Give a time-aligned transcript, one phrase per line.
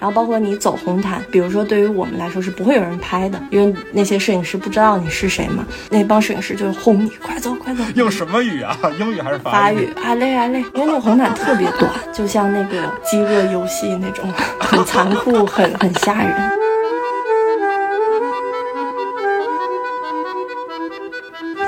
[0.00, 7.84] 然后包括你走红毯，比如说对于我们来说是不会有人拍的，因为那些摄影师不知道你是谁嘛，那帮摄影师就轰你，快走快走。
[7.94, 8.76] 用什么语啊？
[8.98, 9.92] 英语还是法语？
[10.02, 16.59] 啊累啊累，因为那个红毯特别短，就像那个饥饿游戏那种，很残酷，很很吓人。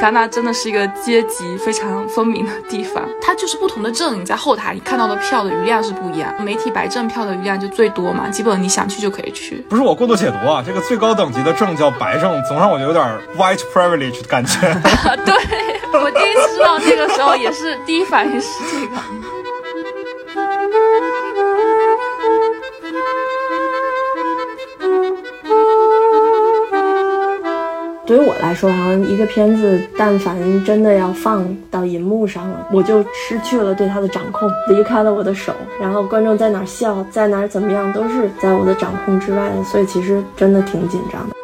[0.03, 6.35] 戛纳真的是一个阶级非常分明的地方，它就是不同的证，你在后台你看到的票的余量是不一样。
[6.43, 9.65] 媒体白证票的余量就最多嘛，基本你想去就可以去。
[9.71, 13.05] 不是我过度解读啊，这个最高等级的证叫白证，总让我有点
[13.39, 14.59] white privilege 的感觉。
[15.25, 18.97] 对我第一次知道这个时候，也是第一反应是这个。
[28.05, 41.35] 对于我来说，好像一个片子，但凡真的要放到银幕上了，我就失去了对它的掌控，离开了我的手，然后观众在哪笑，在哪怎么样，都是在我的掌控之外的，所以其实真的挺紧张的。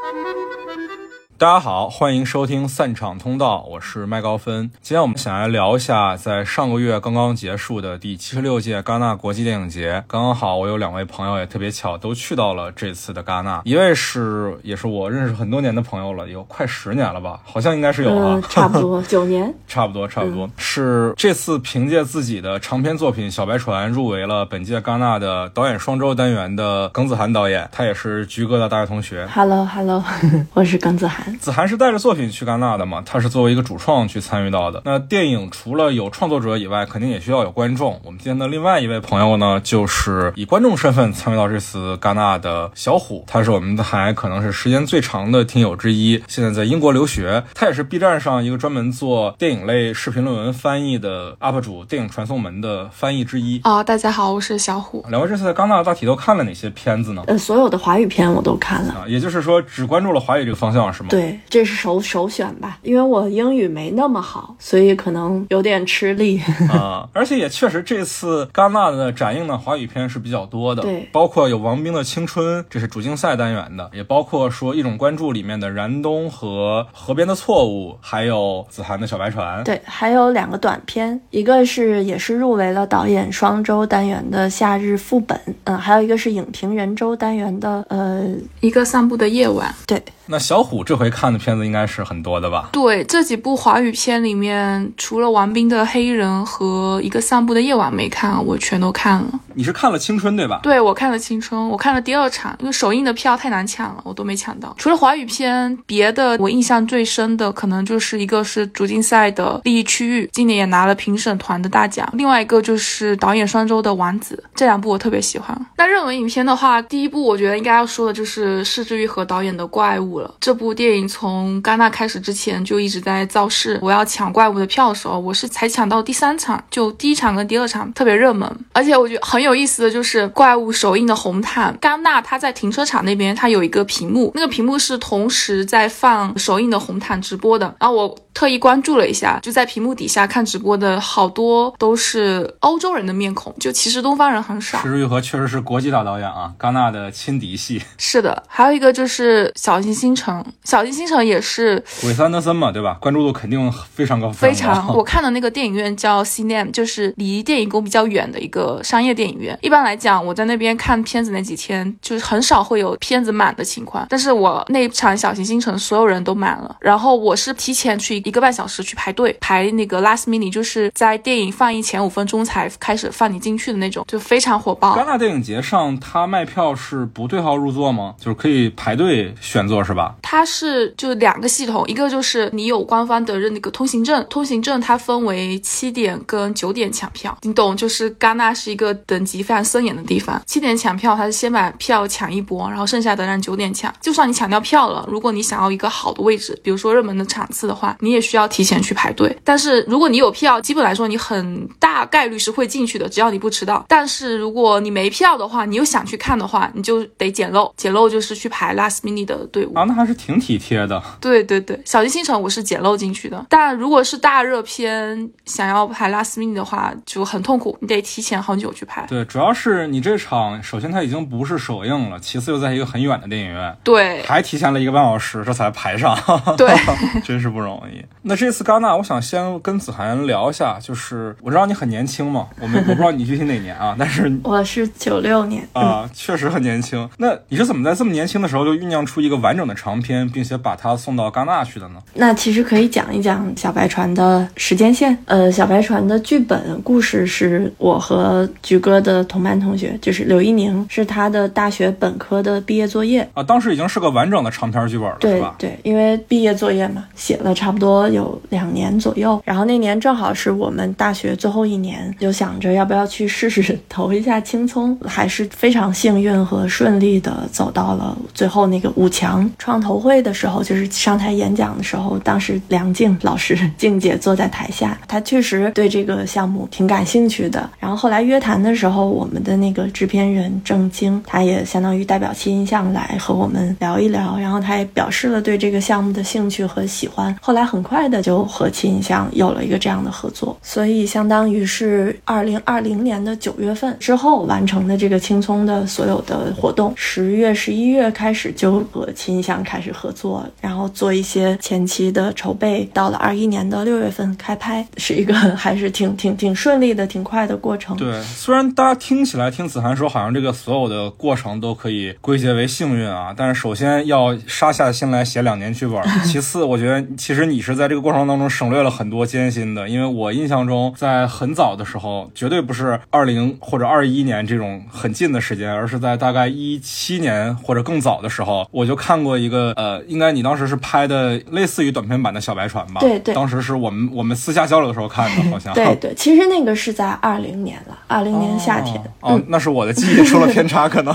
[1.40, 4.68] 大家好，欢迎收听散场通道，我是麦高芬。
[4.82, 10.02] 今天我们想来聊一下，在上个月刚刚结束的第七十六届戛纳国际电影节。
[10.08, 13.62] 刚刚好，我有两位朋友也特别巧，都去到了这次的戛纳。
[13.64, 17.38] 一位是，也是我认识很多年的朋友了，有快十年了吧？
[17.44, 20.50] 好像应该是有啊， 差不多九年， 差不多差不多。
[20.56, 29.24] 是这次凭借自己的长篇作品《小白船》入围了本届戛纳的导演双周单元的耿子涵导演，他也是菊哥的大学同学。
[29.32, 30.02] Hello Hello，
[30.52, 31.27] 我是耿子涵。
[31.36, 33.02] 子涵是带着作品去戛纳的嘛？
[33.04, 34.82] 他是作为一个主创去参与到的。
[34.84, 38.00] 那电影除了有创作者以外，肯定也需要有观众。
[38.04, 47.42] 我们今天的另外一位朋友呢，就是以观众身份参与到这次戛纳的小虎，他是我们还可能是时间最长的听友之一，现在在英国留学。
[47.54, 53.60] 他也是 B 站上一个专门做电影类视频论文翻译的 UP 主，电影传送门的翻译之一。
[53.64, 55.04] 啊，大家好，我是小虎。
[55.08, 57.22] 两位这次在戛纳大体都看了哪些片子呢？
[57.26, 58.94] 呃，所有的华语片我都看了。
[58.94, 61.08] 啊，也就是说只关注了华语这个方向是吗？
[61.10, 61.17] 对。
[61.48, 66.40] 这是首首选吧，因为我英语没那么好，所以可能有点吃力
[66.70, 67.08] 啊。
[67.12, 88.24] 而且也确实，这次戛纳的展映的华语片是比较多的，对，包括有王冰的《青春》，这是主竞赛单元的，也包括说一种关注里面的燃冬和河边的错误，还有子涵的小白船，对，还有两个短片，一个是也是入围了导演双周单元的《夏日副本》，嗯，还有一个是影评人周单元的，呃，
[88.60, 90.02] 一个散步的夜晚，对。
[90.30, 92.68] 那小虎这回看的片子应该是很多的吧？
[92.70, 99.40] 对，这几部华语片里面，除了王冰的《黑衣人》和一个散步的夜晚没看，我全都看了。
[99.58, 100.60] 你是看了《青春》对吧？
[100.62, 104.72] 对，我看了《青春》，我看了第二场，因为首映的票太难抢了，我都没抢到。
[104.78, 115.66] 除了华语片，别的我印象最深的可能就是一个是主竞赛的《利益区域》，今年也拿了评审团的大奖；另外一个就是导演双周的《王子》，这两部我特别喜欢。
[115.76, 120.20] 那热门影片的话，第一部我觉得应该要说的就是市之愈和导演的《怪物》。
[120.22, 123.76] 了这部电影从戛纳开始之前就一直在造势。
[123.82, 128.48] 我要抢怪物的票的时候，我是才抢到第三场，就第一场跟第二场特别热门。
[128.72, 137.74] 而且我觉得很有意思的就是怪物首映的红毯，戛纳它在停车场那边，它有一个屏幕，那个屏幕是同时在放首映的红毯直播的。
[137.80, 144.80] 然后我特意关注了一下，就在屏幕底下看直播的好多都是欧洲人的面孔，就其实东方人很少。
[144.82, 147.82] 石玉和确实是国际大导演啊，戛纳的亲敌戏。
[147.96, 150.44] 是的，还有一个就是小行星城。
[150.64, 152.96] 小行星城也是韦斯安德森嘛，对吧？
[153.00, 154.30] 关注度肯定非常高。
[154.30, 159.58] 非常，我看的那个电影院叫 CNM，就是离电影宫比较远的一个商业电影院。
[159.62, 164.06] 一般来讲，我在那边看片子那几天，就是很少会有片子满的情况。
[164.10, 174.96] 但是我那场小行星城所有人都满了，然后我是提前去一个半小时去排队排那个 last mini，就是在电影放映前五分钟才开始放你进去的那种，就非常火爆。
[174.96, 178.14] 戛纳电影节上，它卖票是不对号入座吗？
[178.18, 180.16] 就是可以排队选座是吧？
[180.22, 187.76] 它是就两个系统，一个就是你有官方的认那个通行证，通行证它分为七点跟九点抢票，你懂？
[187.76, 193.92] 就是戛纳是一个等级非常森严的地方，七点抢票，它是先把票抢一波，然后剩下的让九点抢。
[194.00, 199.36] 就算你抢掉票了，如果你想要一个好的位置，比如说热门的场次的话，你也需要提前去排队。
[199.44, 203.84] 但是如果你有票，基本来说你很大概率是会进去的，只要你不迟到。
[203.88, 211.02] 但是如果你没票的话，你又想去看的话，你就得捡漏，捡漏就是去排 last minute 的队伍啊，那还是挺体贴的。
[211.20, 219.06] 对对对，小鸡星城我是捡漏进去的，但如果是大热片想要排 last minute 的话，就很痛苦，你得提前很久去排。
[219.08, 226.14] 对，主要是你这场，首先它已经不是首映了，其次又在一个很远的电影院，对，还提前了一个半小时，这才排上，
[226.58, 226.70] 对，
[227.24, 228.04] 真是不容易。
[228.22, 237.08] 那这次戛纳，我想先跟子涵聊一下，就是我知道你很年轻嘛，我们我不知道你具体哪年啊，但是 我是九六年啊，确实很年轻。
[237.16, 242.02] 那你是怎么在这么年轻的时候就酝酿出一个完整的长篇，并且把它送到戛纳去的呢？
[242.14, 245.16] 那其实可以讲一讲小白船的时间线。
[245.24, 253.42] 呃，小白船的剧本故事是我和菊哥的同班同学，就是刘一宁，是他的大学本科的毕业作业啊。
[253.42, 255.54] 当时已经是个完整的长篇剧本了，对吧？
[255.58, 259.40] 对，因为毕业作业嘛，写了差不多有两年左右。
[259.44, 274.98] 然后那年正好是我们大学最后一年，就想着要不要去试试投一下青葱，还是非常幸运和顺利的走到了最后那个五强创投会的时候，就是上台演讲的时候，当时梁静老师静姐坐在台下。
[275.06, 277.68] 她确实对这个项目挺感兴趣的。
[277.78, 284.38] 然后后来约谈的时候，然后我们的那个制片人郑晶，他也相当于代表新印象来和我们聊一聊。
[284.38, 287.36] 然后他也表示了对这个项目的兴趣和喜欢。
[287.42, 290.56] 后来很快的就和新印象有了一个这样的合作。
[290.62, 296.94] 所以相当于是二零二零年的九月份之后完成的这个青葱的所有的活动。
[296.96, 302.88] 十月、十一月开始就和新印象开始合作，然后做一些前期的筹备。
[302.94, 304.86] 到了二一年的六月份开拍。
[304.96, 307.96] 是一个 还是挺挺挺顺利的、挺快的过程。
[307.96, 333.00] 对，虽然大家听起来听子涵说，好像这个所有的过程都可以归结为幸运啊，但是首先要杀下心来写两年剧本， 其次我觉得其实你是在这个过程当中省略了很多艰辛的，因为我印象中在很早的时候，绝对不是二零或者二一年这种很近的时间，而是在大概一七年或者更早的时候，我就看过一个呃，应该你当时是拍的类似于短片版的小白船吧？
[333.00, 334.86] 对对，当时是我们我们私下交流。
[334.86, 341.14] 的时候看的，好像对对，其实那个是在二零年了，二零年夏天哦，那是我的记忆出了偏差，可能。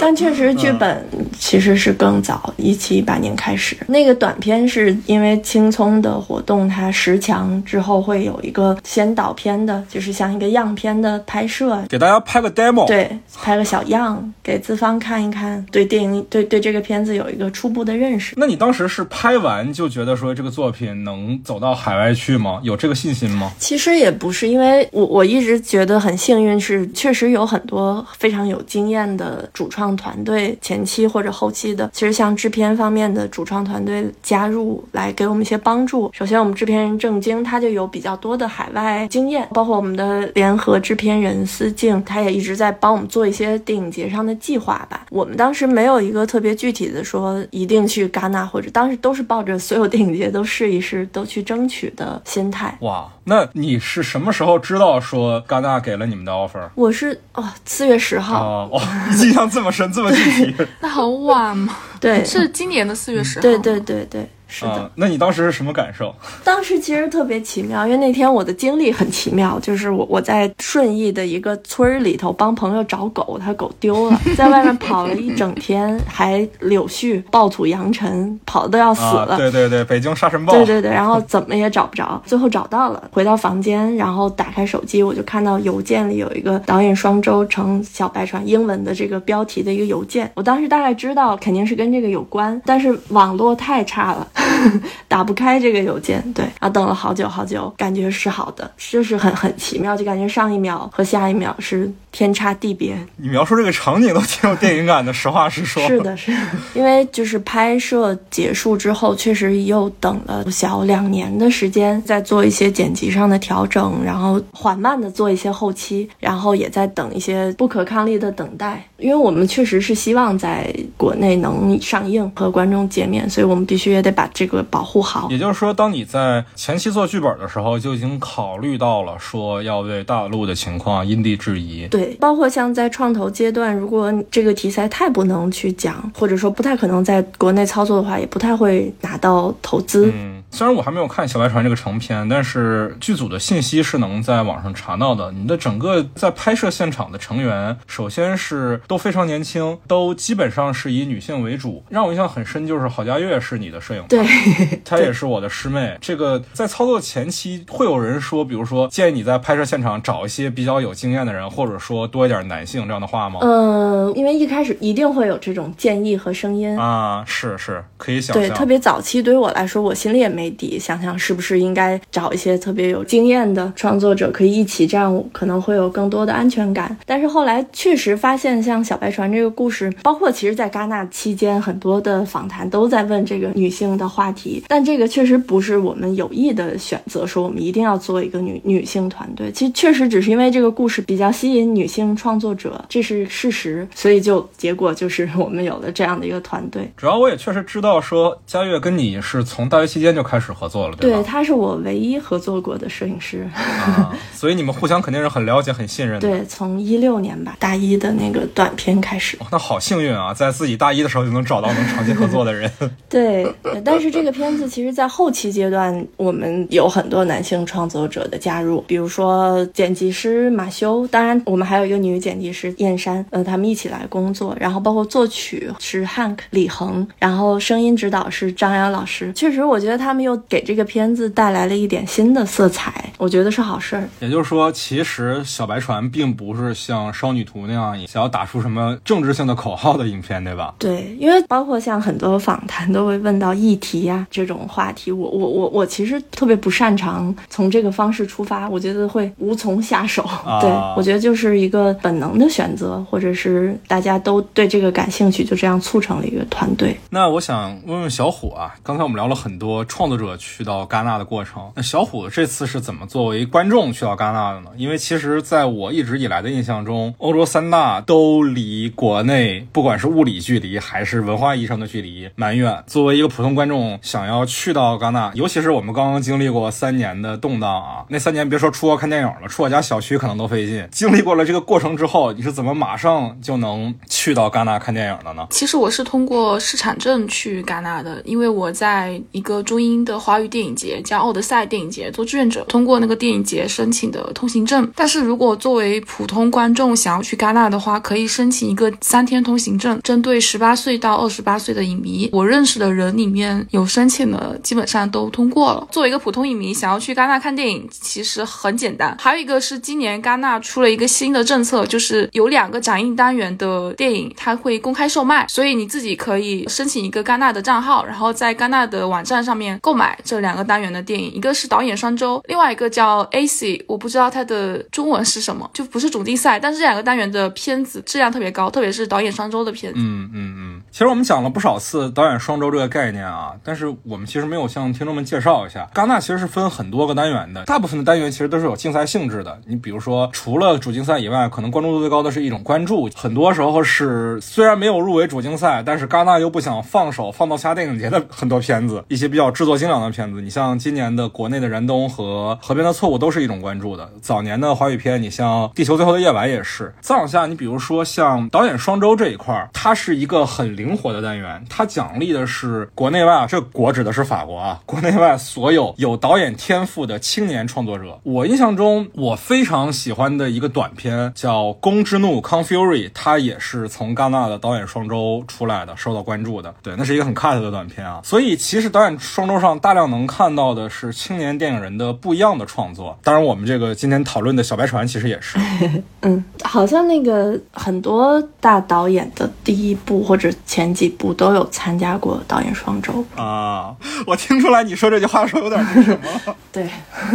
[0.00, 1.04] 但确实剧本
[1.38, 3.76] 其实是更早，一七一八年开始。
[3.86, 18.34] 那个短片是因为青葱的活动，它十强之后会有一个先导片的，就是像一个样片的拍摄，给大家拍个 demo，对，拍个小样给资方看一看，对电影对对这个片子有一个初步的认识。
[18.36, 22.60] 那你当时是拍完就觉得说这个作品能走到海外去吗？
[22.62, 23.52] 有这个信心吗？
[23.58, 36.10] 其实也不是，因为我我一直觉得很幸运，是确实有很多非常有经验的主创团队，前期或者后期的，其实像制片方面的主创团队加入来给我们一些帮助。
[36.12, 45.06] 首先，我们制片人郑晶他就有比较多的海外经验，包括我们的联合制片人思静，他也一直在帮我们做一些电影节上的计划吧。
[45.10, 52.76] 我们当时没有一个特别具体的说一定去戛纳，或者当时都是抱着所有电影节都试一试，都去争取的心态。
[52.80, 56.68] 哇，那你是什么时候知道说戛纳给了你们的 offer？
[56.74, 58.68] 我是哦，四月十号。
[58.72, 58.82] 哦，
[59.22, 60.56] 印象这么深，这么具体。
[60.82, 61.76] 那很晚吗？
[62.00, 63.42] 对，是今年的四月十号。
[63.42, 64.28] 对对对对。
[64.50, 66.14] 是的，那你当时是什么感受？
[66.44, 79.36] 当时其实特别奇妙，因为那天我的经历很奇妙，就是我我在顺义的一个村儿里头帮朋友找狗，他狗丢了，在外面跑了一整天，还柳絮、暴土扬尘，跑的都要死了。
[79.36, 80.52] 对对对，北京沙尘暴。
[80.52, 94.26] 对对对，然后怎么也找不着，最后找到了，回到房间，然后打开手机，我就看到邮件里有一个导演双周乘小白船英文的这个标题的一个邮件，我当时大概知道肯定是跟这个有关，但是网络太差了。
[95.08, 102.96] 打不开这个邮件，对，然后等了好久好久，感觉是好的，就是很很奇妙，就感觉上一秒和下一秒是天差地别。
[103.16, 105.82] 你描述这个场景都挺有电影感的，实话实说。
[105.86, 106.38] 是的，是的，
[106.74, 118.84] 因为就是拍摄结束之后，确实又等了小两年的时间，在做一些剪辑上的调整，然后缓慢的做一些后期，然后也在等一些不可抗力的等待。
[118.98, 125.28] 因为我们确实是希望在国内能上映和观众见面，所以我们必须也得把这个保护好。
[125.30, 131.86] 也就是说，当你在前期做剧本的时候，就已经考虑到了说要为大陆的情况因地制宜。
[131.88, 140.10] 对，包括像在创投阶段，如果这个题材太不能去讲，或者说不太可能在国内操作的话，也不太会拿到投资。
[140.14, 140.42] 嗯。
[140.52, 145.30] 虽然我还没有看《小白船》这个成片，但是剧组的信息是能在网上查到的。
[145.32, 151.82] 你的整个在拍摄现场的成员，首先是都非常年轻，都基本上是以女性为主。
[151.88, 154.24] 让我印象很深就是郝佳悦是你的摄影，对，
[154.84, 155.96] 她也是我的师妹。
[156.00, 163.38] 这个在操作前期会有人说，比如说建议你在拍摄现场找一些比较有经验的人，或者说多一点男性这样的话吗？
[163.42, 168.42] 嗯，因为一开始一定会有这种建议和声音啊，是是可以想象。
[168.42, 170.39] 对，特别早期对于我来说，我心里也没。
[170.40, 176.96] 没底，想想是不是应该找一些特别有经验的创作者可以一起，这样可能会有更多的安全感。
[177.04, 189.52] 但是后来确实发现，像小白船这个故事，包括其实在戛纳期间很多的访谈都在问这个女性的话题，但这个确实不是我们有意的选择，说我们一定要做一个女女性团队。
[189.52, 196.90] 其实确实只是因为这个故事比较吸引女性创作者，这是事实，所以就结果就是我们有了这样的一个团队。
[196.96, 201.22] 主要我也确实知道说佳悦跟你是从大学期间就开始合作了，对，吧？
[201.26, 203.50] 他是我唯一合作过的摄影师。
[203.56, 206.28] 啊， 所以你们互相肯定是很了解、很信任的。
[206.28, 209.36] 对，从一六年吧，大一的那个短片开始。
[209.40, 212.70] 哦那好幸运啊，在自己大一的时候就能找到能长期合作的人。
[213.08, 229.32] 对，呃但是这个片子其实，在后期阶段，我们有很多男性创作者的加入，比如说剪辑师马修，当然我们还有一个女剪辑师燕山，呃，他们一起来工作，然后包括作曲是 Hank 李恒，然后声音指导是张扬老师。
[229.32, 234.08] 确实，我觉得他们又给这个片子带来了一点新的色彩，我觉得是好事儿。
[234.20, 240.74] 也就是说，其实小白船并不是像少女图那样想要打出什么政治性的口号的影片，对吧？
[240.78, 250.22] 对，因为包括像很多访谈都会问到议题呀、这种话题，我我我我其实特别不擅长从这个方式出发，我觉得会无从下手。
[250.60, 256.94] 对我觉得就是一个本能的选择，或者是大家都对这个感兴趣，就这样促成了一个团队。
[257.08, 264.70] 那我想问问小虎啊，刚才我们聊了很多创作者去到戛纳的过程，那小虎这次是怎么作为观众去到戛纳的呢？
[264.76, 272.82] 因为其实在我一直以来的印象中，欧洲三大都离国内不管是物理距离还是文化意义上的距离蛮远。
[272.88, 280.88] 作为一个普通观众，想要去到戛纳，尤其是我们刚刚经历过三年的动荡啊， 那三年别说出国看电影了，出我家小区可能都费劲。
[280.90, 285.46] 经历过了这个过程之后，你是怎么马上就能去到戛纳看电影的呢？
[285.50, 294.90] 其实我是通过市场证去戛纳的，因为我在一个中英的华语电影节叫奥德赛电影节做志愿者，通过那个电影节申请的通行证。
[294.94, 302.28] 但是如果作为普通观众想要去戛纳的话，可以申请一个三天通行证，针对十八岁到二十八岁的影迷。
[302.32, 305.86] 我认识的人里面有申请的，基本上都通过了。
[305.90, 309.16] 作为一个普通影迷，想要去戛纳看电影，其实很简单。
[309.18, 321.32] 还有一个是今年戛纳出了一个新的政策，就是有两个展映单元的电影，它会公开售卖，所以你自己可以申请一个戛纳的账号，然后在戛纳的网站上面购购买这两个单元的电影。
[321.32, 329.98] 一个是导演双周，另外一个叫 AC，我不知道它的中文是什么，就不是主竞赛，但是这两个单元的片子质量特别高，特别是导演双周的片子。
[330.00, 339.60] 嗯嗯嗯，其实我们讲了不少次导演双周这个概念啊，但是我们其实没有向听众们介绍一下，戛纳其实是分很多个单元的，大部分的单元其实都是有竞赛性质的。
[339.66, 350.42] 你比如说，除了主竞赛以外，可能关注度最高的是一种关注，很多时候是虽然没有入围主竞赛，但是戛纳又不想放手放到其他电影节的很多片子，一些比较制作做精良的片子。
[350.42, 354.10] 你像今年的国内的燃冬和河边的错误都是一种关注的。
[354.20, 356.92] 早年的华语片，你像《地球最后的夜晚》也是。
[357.00, 368.18] 再往下，你比如说像导演双周这一块，它是一个很灵活的单元，它奖励的是国内外，这国指的是法国啊，国内外所有有导演天赋的青年创作者。
[368.24, 376.74] 我印象中，我非常喜欢的一个短片叫《公之怒》（Con Fury），它也是从戛纳的导演双周出来的，受到关注的。
[376.82, 378.20] 对，那是一个很 cut 的短片啊。
[378.24, 383.18] 所以其实导演双周上大量能看到的是青年电影人的不一样的创作。
[383.22, 385.58] 当然，我们这个今天讨论的小白船其实也是。
[386.22, 393.24] 嗯，好像那个很多大导演的第一部或者前几部都有参加过导演双周。
[393.36, 393.94] 啊，
[394.26, 396.54] 我听出来你说这句话的时候有点那什么。
[396.72, 396.88] 对，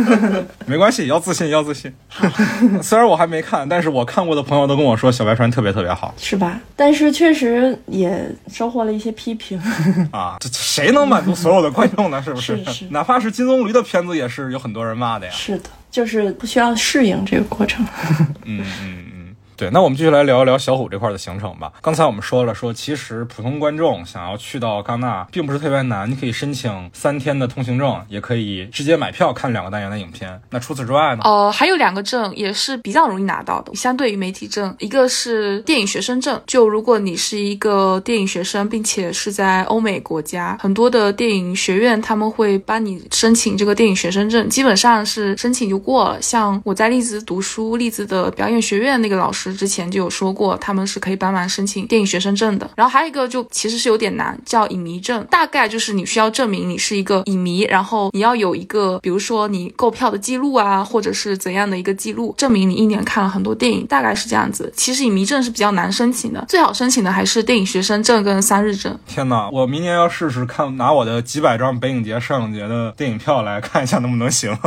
[0.65, 1.93] 没关系，要自信，要自信。
[2.81, 6.59] 虽然我还没看，但是我看过的朋友都跟我说小白船特别特别好是吧？
[6.75, 9.59] 但是确实也收获了一些批评。
[10.11, 10.37] 啊。
[10.39, 12.14] 这谁能满足所有的观众呢？
[12.21, 12.63] 是不是？
[12.63, 15.31] 是是 哪怕是金棕榈的片子，也是有很多人骂的呀。
[15.33, 17.85] 是的，就是不需要适应这个过程。
[18.43, 19.14] 嗯 嗯嗯。
[19.57, 21.71] 对，那我们继续来聊一聊小虎这块的行程吧。
[21.81, 30.37] 刚才我们说了，说其实普通观众想要去到戛纳，并不是特别难，你可以申请三天的通行证，也可以直接买票看两个单元的影片。
[30.49, 31.21] 那除此之外呢？
[31.23, 46.21] 呃，还有两个证也是比较容易拿到的，相对于媒体证，一个是电影学生证，就如果你是一个电影学生，并且是在欧美国家，很多的电影学院他们会帮你申请这个电影学生证，基本上是申请就过了。
[46.21, 49.44] 像我在利兹读书，利兹的表演学院那个老师。
[49.53, 52.69] 之前就有说过，他们是可以帮忙申请电影学生证的。
[52.75, 64.71] 然后还有一个就其实是有点难，叫影迷证，大概就是你需要证明你是一个影迷，然后你要有一个，比如说你购票的记录啊，或者是怎样的一个记录，证明你一年看了很多电影，大概是这样子。
[64.75, 68.97] 其实影迷证是比较难申请的，最好申请的还是电影学生证跟三日证。
[69.05, 74.57] 天哪，我明年要试试看，拿我的几百张北影节、上影节的电影票来看一下能不能行。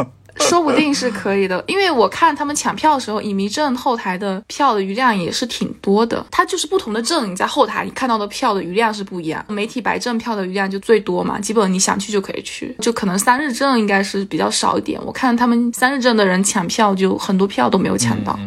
[0.40, 6.25] 说不定是可以的，因为我看他们抢票的时候，影迷证后台的票的余量也是挺多的。
[6.30, 9.45] 它就是不同的证，你在后台你看到的票的余量是不一样。
[9.49, 15.00] 媒体白证票的余量就最多嘛，基本你想去就可以去，就可能三日证应该是比较少一点。
[15.04, 18.38] 我看他们三日证的人抢票就很多票都没有抢到。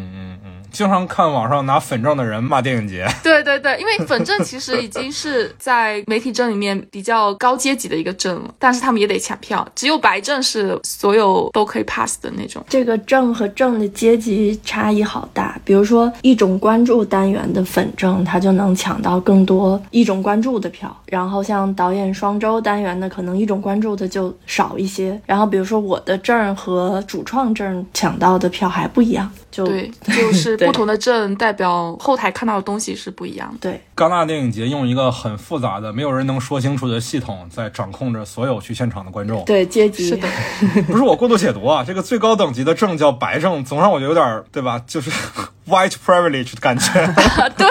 [0.72, 3.06] 经常看网上拿粉证的人骂电影节。
[3.24, 12.64] 对对对，因为粉证其实已经是在媒体证里面比较高阶级的一个证了，但是他们也得抢票，只有白证是所有都可以 pass 的那种。
[12.70, 15.60] 这个证和证的阶级差异好大。
[15.64, 20.96] 比如说一种关注单元的粉证，它就能抢到更多一种关注的票。
[21.06, 25.20] 然后像导演双周单元的，可能一种关注的就少一些。
[25.26, 33.72] 然后比如说我的证和主创证抢到的票还不一样，就对，就是对不同的证代表后台看到的东西是不一样的。
[33.72, 33.82] 对。
[33.96, 39.46] 戛纳电影节用一个很复杂的、没有人能说清楚的系统，在掌控着所有去现场的观众。
[39.46, 40.28] 对阶级是的，
[40.88, 44.82] 不是我过度解读啊，这个最高等级的证叫白证，总让我觉得有点儿对吧？
[44.88, 45.12] 就是
[45.70, 46.92] white privilege 的感觉。
[47.58, 47.68] 对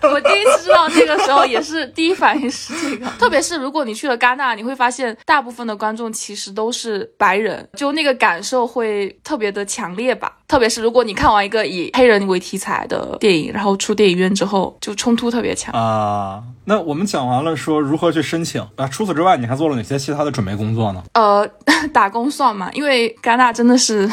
[0.08, 3.06] 我第一次知道这个时候，也是第一反应是这个。
[3.18, 10.32] 特别是如果你去了戛纳，你会发现大部分的观众其实都是白人，就那个感受会特别的强烈吧。
[10.46, 15.74] 特别是如果你看完一个以黑人为题材的电影，然后出电影院之后，就冲突特别强。
[15.74, 21.02] 啊，那我们讲完了说如何去申请啊，除此之外，你还做了哪些其他的准备工作呢？
[21.12, 21.46] 呃，
[21.92, 22.70] 打工算吗？
[22.72, 24.08] 因为戛纳真的是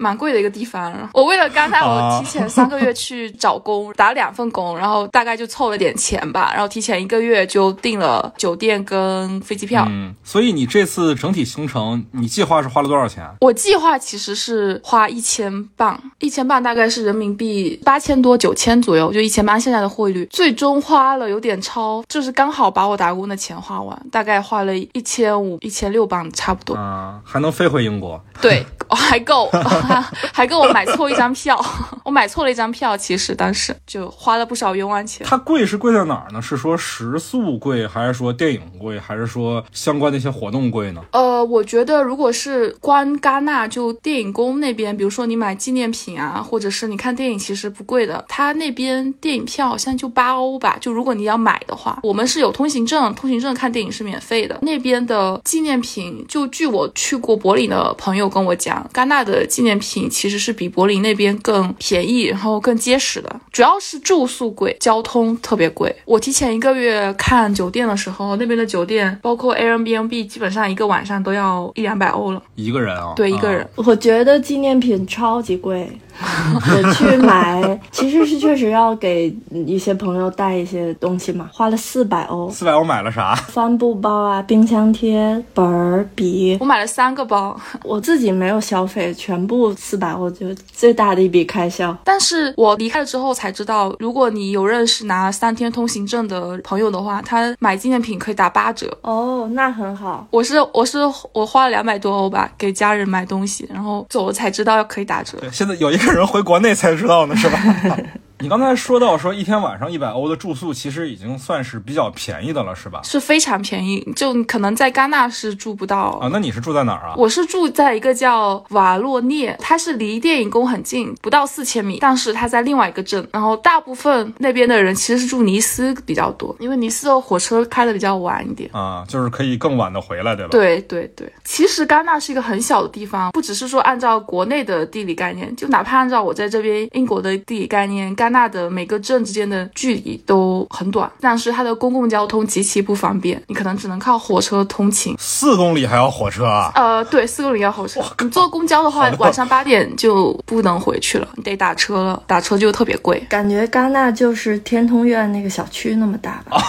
[0.00, 0.92] 蛮贵的一个地方。
[1.12, 9.84] 我为了戛纳，啊我提前三个月去找工，打了两份工，然后大概就凑了点钱吧，然后提前一个月就订了酒店跟飞机票。
[9.88, 13.22] 嗯，所以你这次整体行程，你计划是花了多少钱？
[13.40, 20.26] 我计划其实是花一千镑，一千镑大概是人民币八千多九千左右，就一千八现在的汇率。
[20.30, 26.74] 最终花了有点超，就是刚好把我打工的钱花完，大概花了一千五、一千六磅差不多。
[26.74, 28.18] 啊，还能飞回英国？
[28.40, 29.50] 对，还够，
[30.32, 31.62] 还跟我买错一张票，
[32.04, 35.26] 我买错了一张票，其实当时就花了不少冤枉钱。
[35.28, 36.40] 它贵是贵在哪儿呢？
[36.40, 41.02] 是说食宿贵，还是说电影贵，还是说相关的一些活动贵呢？
[41.12, 48.24] 呃，我觉得如果是关戛纳就电影宫那边，比如说你买纪念品啊，或者是你看电影，其实不贵的。
[48.28, 54.58] 它那边电影票好像就八欧吧，就如果你要买的话，我们是有通行证，通行证看电影是免费的。
[54.62, 63.40] 那边的纪念品，就据我去过柏林的朋友跟我讲，戛纳的纪念品其实是比柏林那边更便宜，然后更结实的。
[63.50, 65.92] 主要是住宿贵，交通特别贵。
[66.04, 72.42] 我提前一个月看酒店的时候，那边的酒店包括 Airbnb，基本上一个晚上都要一两百欧了。
[72.54, 73.14] 一个人啊？
[73.16, 73.68] 对，一个人。
[73.74, 76.09] 我觉得纪念品超级贵，我
[76.94, 79.34] 去买其实是确实要给
[79.66, 83.34] 一些朋友带一些东西嘛，花了四百欧，四百欧买了啥？
[83.48, 91.96] 帆布包啊、冰箱贴、本儿、笔我，买了三个包， 我自己没有消费，全部四百欧就最大的一笔开销。
[92.04, 98.96] 但是我离开了之后才知道，如果你有认识拿三天通行证的朋友的话，他买纪念品可以打八折。
[99.02, 100.26] 哦，那很好。
[100.30, 100.98] 我是我是
[101.32, 105.38] 我花了两百多欧吧，给家人买东西，然后走了才知道可以打折。
[105.40, 107.58] 对，现在有一个人回国内才知道呢，是吧？
[108.42, 113.02] 你刚才说到说一天晚上一百欧的住宿，其实已经算是比较便宜的了，是吧？
[113.04, 116.18] 是非常便宜，就可能在戛纳是住不到。
[116.22, 117.14] 啊，那你是住在哪儿啊？
[117.18, 123.28] 我是住在一个叫瓦洛涅，它是离电影宫很近，不到四千米，但是它在另外一个镇。
[123.30, 128.70] 然后大部分那边的人其实是住尼斯比较多，因为尼斯的火车开的比较晚一点。
[128.72, 130.50] 啊，就是可以更晚的回来，对吧？
[130.50, 145.14] 对对对，其实戛纳是一个很小的地方，不只是说按照国内的地理概念，就哪怕按照我在这边英国的地理概念，戛纳的每个镇之间的距离都很短，但是它的公共交通极其不方便，你可能只能靠火车通勤。
[145.18, 146.72] 四公里还要火车啊？
[146.74, 148.00] 呃，对，四公里要火车。
[148.20, 153.22] 你坐公交的话，晚上八点就不能回去了，你得打车了，打车就特别贵。
[153.28, 156.60] 感觉戛纳就是天通苑那个小区那么大吧？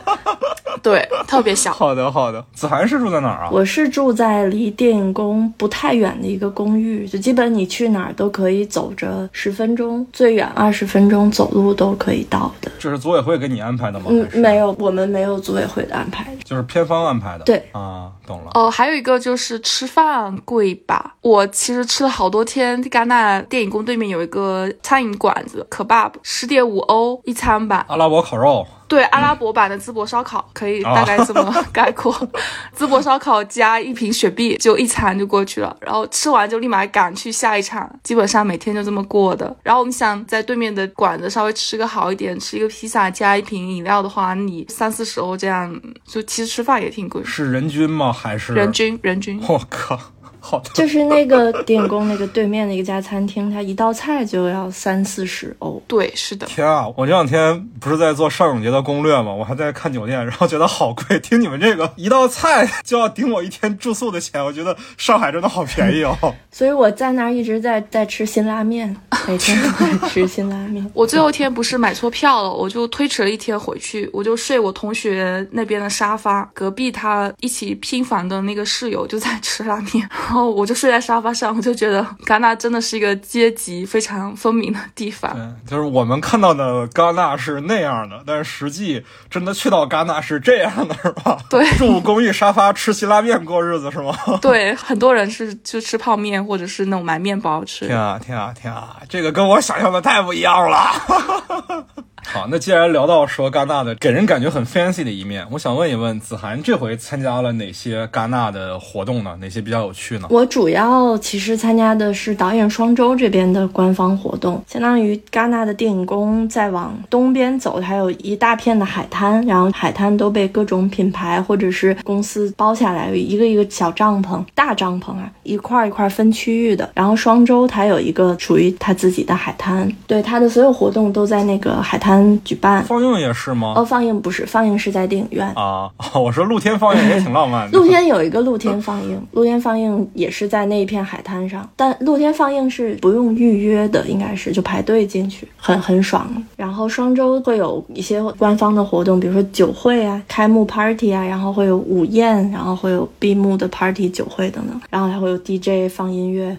[0.82, 1.72] 对，特别小。
[1.72, 2.42] 好的，好的。
[2.54, 3.50] 子涵是住在哪儿啊？
[3.52, 12.70] 我是住在离电影宫不太远的一个公寓，就基本你去哪儿都可以走着十分钟，最远二十分钟走路都可以到的。
[12.78, 14.06] 这是组委会给你安排的吗？
[14.08, 16.26] 嗯没有，我们没有组委会的安排。
[16.44, 17.44] 就是偏方安排的。
[17.44, 18.50] 对啊，懂了。
[18.54, 21.14] 哦，还有一个就是吃饭贵吧。
[21.20, 27.84] 我其实吃了好多天，戛纳电影宫对面有一个餐饮馆子，kebab，十点五欧一餐吧。
[27.88, 32.12] 阿拉伯烤肉，对，阿拉伯版的淄博烧烤可以大概这么 概括。
[32.76, 35.76] 淄博烧烤加一瓶雪碧，就一餐就过去了。
[35.80, 39.56] 然后吃完就立马赶去下一场，基本上每天就这么过的。
[39.62, 45.72] 然后我们想在对面的馆子稍微吃个好一点，吃一个披萨加一瓶饮料的话，你三四十欧这样，
[46.04, 47.22] 就其实吃饭也挺贵。
[47.22, 48.12] 是人均吗？
[48.12, 48.72] 还是人？
[48.72, 49.40] 均人均。
[49.46, 49.96] 我靠，
[50.40, 50.70] 好的。
[50.74, 55.82] 就是那个电影宫那个对面的一家餐厅，它一道菜就要三四十欧。
[55.86, 56.46] 对，是的。
[56.46, 56.86] 天啊！
[56.96, 59.32] 我这两天不是在做上影节的攻略吗？
[59.32, 61.18] 我还在看酒店，然后觉得好贵。
[61.20, 66.16] 听你们这个一道菜就要顶我一天住宿的钱，我觉得上海真的好便宜哦。
[66.50, 68.94] 所以我在那儿一直在在吃辛拉面，
[69.26, 70.88] 每天都在吃辛拉面。
[70.94, 85.32] 我最后一天不是买错票了，我就推迟了一天回去，我就睡我同学那边的沙发，隔壁他一起拼房的那个室友就在吃拉面，然后我就睡在沙发上，我就觉得戛纳真的是一个阶级非常分明的地方。
[85.34, 91.38] 对，就是我们看到的戛纳是那样的，但是实际真的去到戛纳是这样的，是吧？
[91.50, 94.14] 对 住公寓沙发吃辛拉面过日子是吗？
[94.40, 97.86] 对，很多人是就吃泡面或者是那种买面包吃。
[97.86, 98.96] 天啊天啊天啊！
[99.08, 101.84] 这个跟我想象的太不一样了。
[102.32, 109.36] 好，那既然聊到说戛纳的给人感觉很 fancy 的一面，我想问一问子涵，这回参加了哪些戛纳的活动呢？
[109.40, 110.28] 哪些比较有趣呢？
[110.30, 126.88] 我主要其实参加的是导演双周这边的官方活动，相当于戛纳的电影宫再往东边走，它有一大片的海滩，然后海滩都被各种品牌或者是公司包下来，一个一个小帐篷、大帐篷啊，一块一块分区域的。
[126.94, 132.82] 然后双周它有一个属于它自己的海滩，对它的所有活动都在那个海滩举办。
[132.84, 133.74] 放映也是吗？
[133.76, 135.46] 哦，放映不是，放映是在电影院。
[135.54, 137.76] 啊， 我说露天放映也挺浪漫的。
[137.78, 146.30] 露天有一个露天放映， 露天放映也是在那一片海滩上，但露天放映是不用预约的，应该是就排队进去，很很爽。
[146.56, 156.56] 然后双周会有一些官方的活动，比如说酒会啊、开幕 party 啊，然后会有午宴，然后会有闭幕的 party、酒会等等，然后还会有 DJ 放音乐，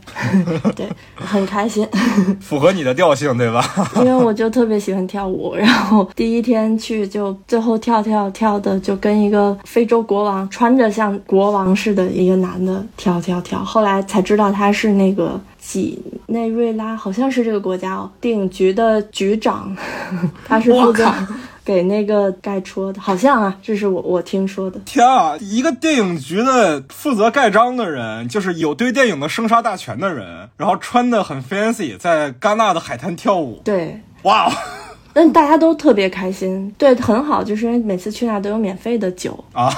[0.76, 1.88] 对，很开心。
[2.40, 3.64] 符合你的调性，对吧？
[3.98, 19.76] 因为我就特别喜欢跳舞，然后第一天去就最后跳跳跳的，就跟一个非洲国王穿着像国王似的一个男的跳跳跳，后来才知道他是那个几内瑞拉，好像是这个国家哦，电影局的局长，
[20.48, 21.12] 他是负责
[21.64, 24.80] 给那个盖戳的，好像啊，这是我我听说的。
[24.84, 25.38] 天啊！
[25.40, 33.62] 一个电影局的负责盖章的人，就是有对电影的生杀大权的人，然后穿的很 fancy，在戛纳的海滩跳舞。
[33.64, 34.52] 对，哇哦
[35.14, 39.70] 但大家都特别开心，对，很好，就是因为每次去那都有免费的酒，啊！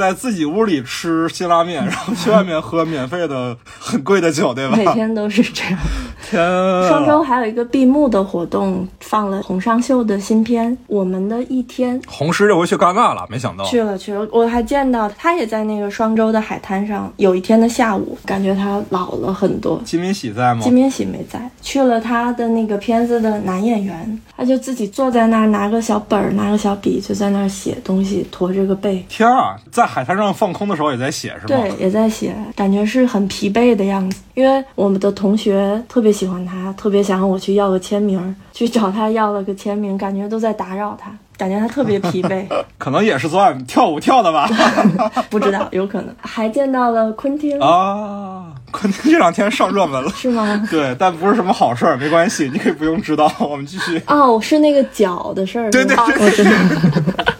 [0.00, 4.76] 在自己屋里吃辛拉面，然后去外面喝免费的很贵的酒，对吧？
[4.76, 5.78] 每天都是这样。
[6.22, 6.88] 天啊！
[6.88, 12.00] 双周还有一个闭幕的活动，放了洪尚秀的新片《我们的一天》。
[12.08, 13.64] 红石这回去戛纳了，没想到。
[13.64, 17.12] 去了去了，我还见到他也在那个双周的海滩上。
[17.16, 19.80] 有一天的下午，感觉他老了很多。
[19.84, 20.72] 金敏喜在吗金？
[20.72, 29.04] 敏喜没在，去了他的那个片子的男演员，他就自己坐在那儿，拿个小本儿，拿个小笔，就在那儿写东西，驼着个背。
[29.08, 31.60] 天啊，在海滩上放空的时候也在写是吗？
[31.60, 34.20] 对，也在写，感觉是很疲惫的样子。
[34.34, 42.46] 因为我们的同学特别喜欢他，特别想让我去要个签名，去找他要了个签名，感觉都在打扰他，感觉他特别疲惫。
[42.78, 44.48] 可能也是昨晚跳舞跳的吧。
[45.28, 50.10] 不知道，有可能还见到了昆汀，啊，昆汀这两天上热门了。
[50.12, 50.66] 是吗？
[50.70, 53.30] 对，但不是什么好事儿，没关系，你可以不用知道。
[53.40, 54.00] 我们继续。
[54.06, 55.70] 哦，是那个脚的事儿。
[55.70, 56.50] 对对是吧我知道。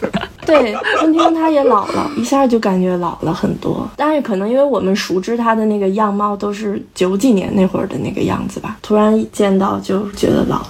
[0.51, 3.87] 对，昆汀他也老了，一下就感觉老了很多。
[3.95, 10.61] 但是可能因为我们熟知他的那个样貌都是九几年那会儿的那个样子吧，突然见到就觉得老。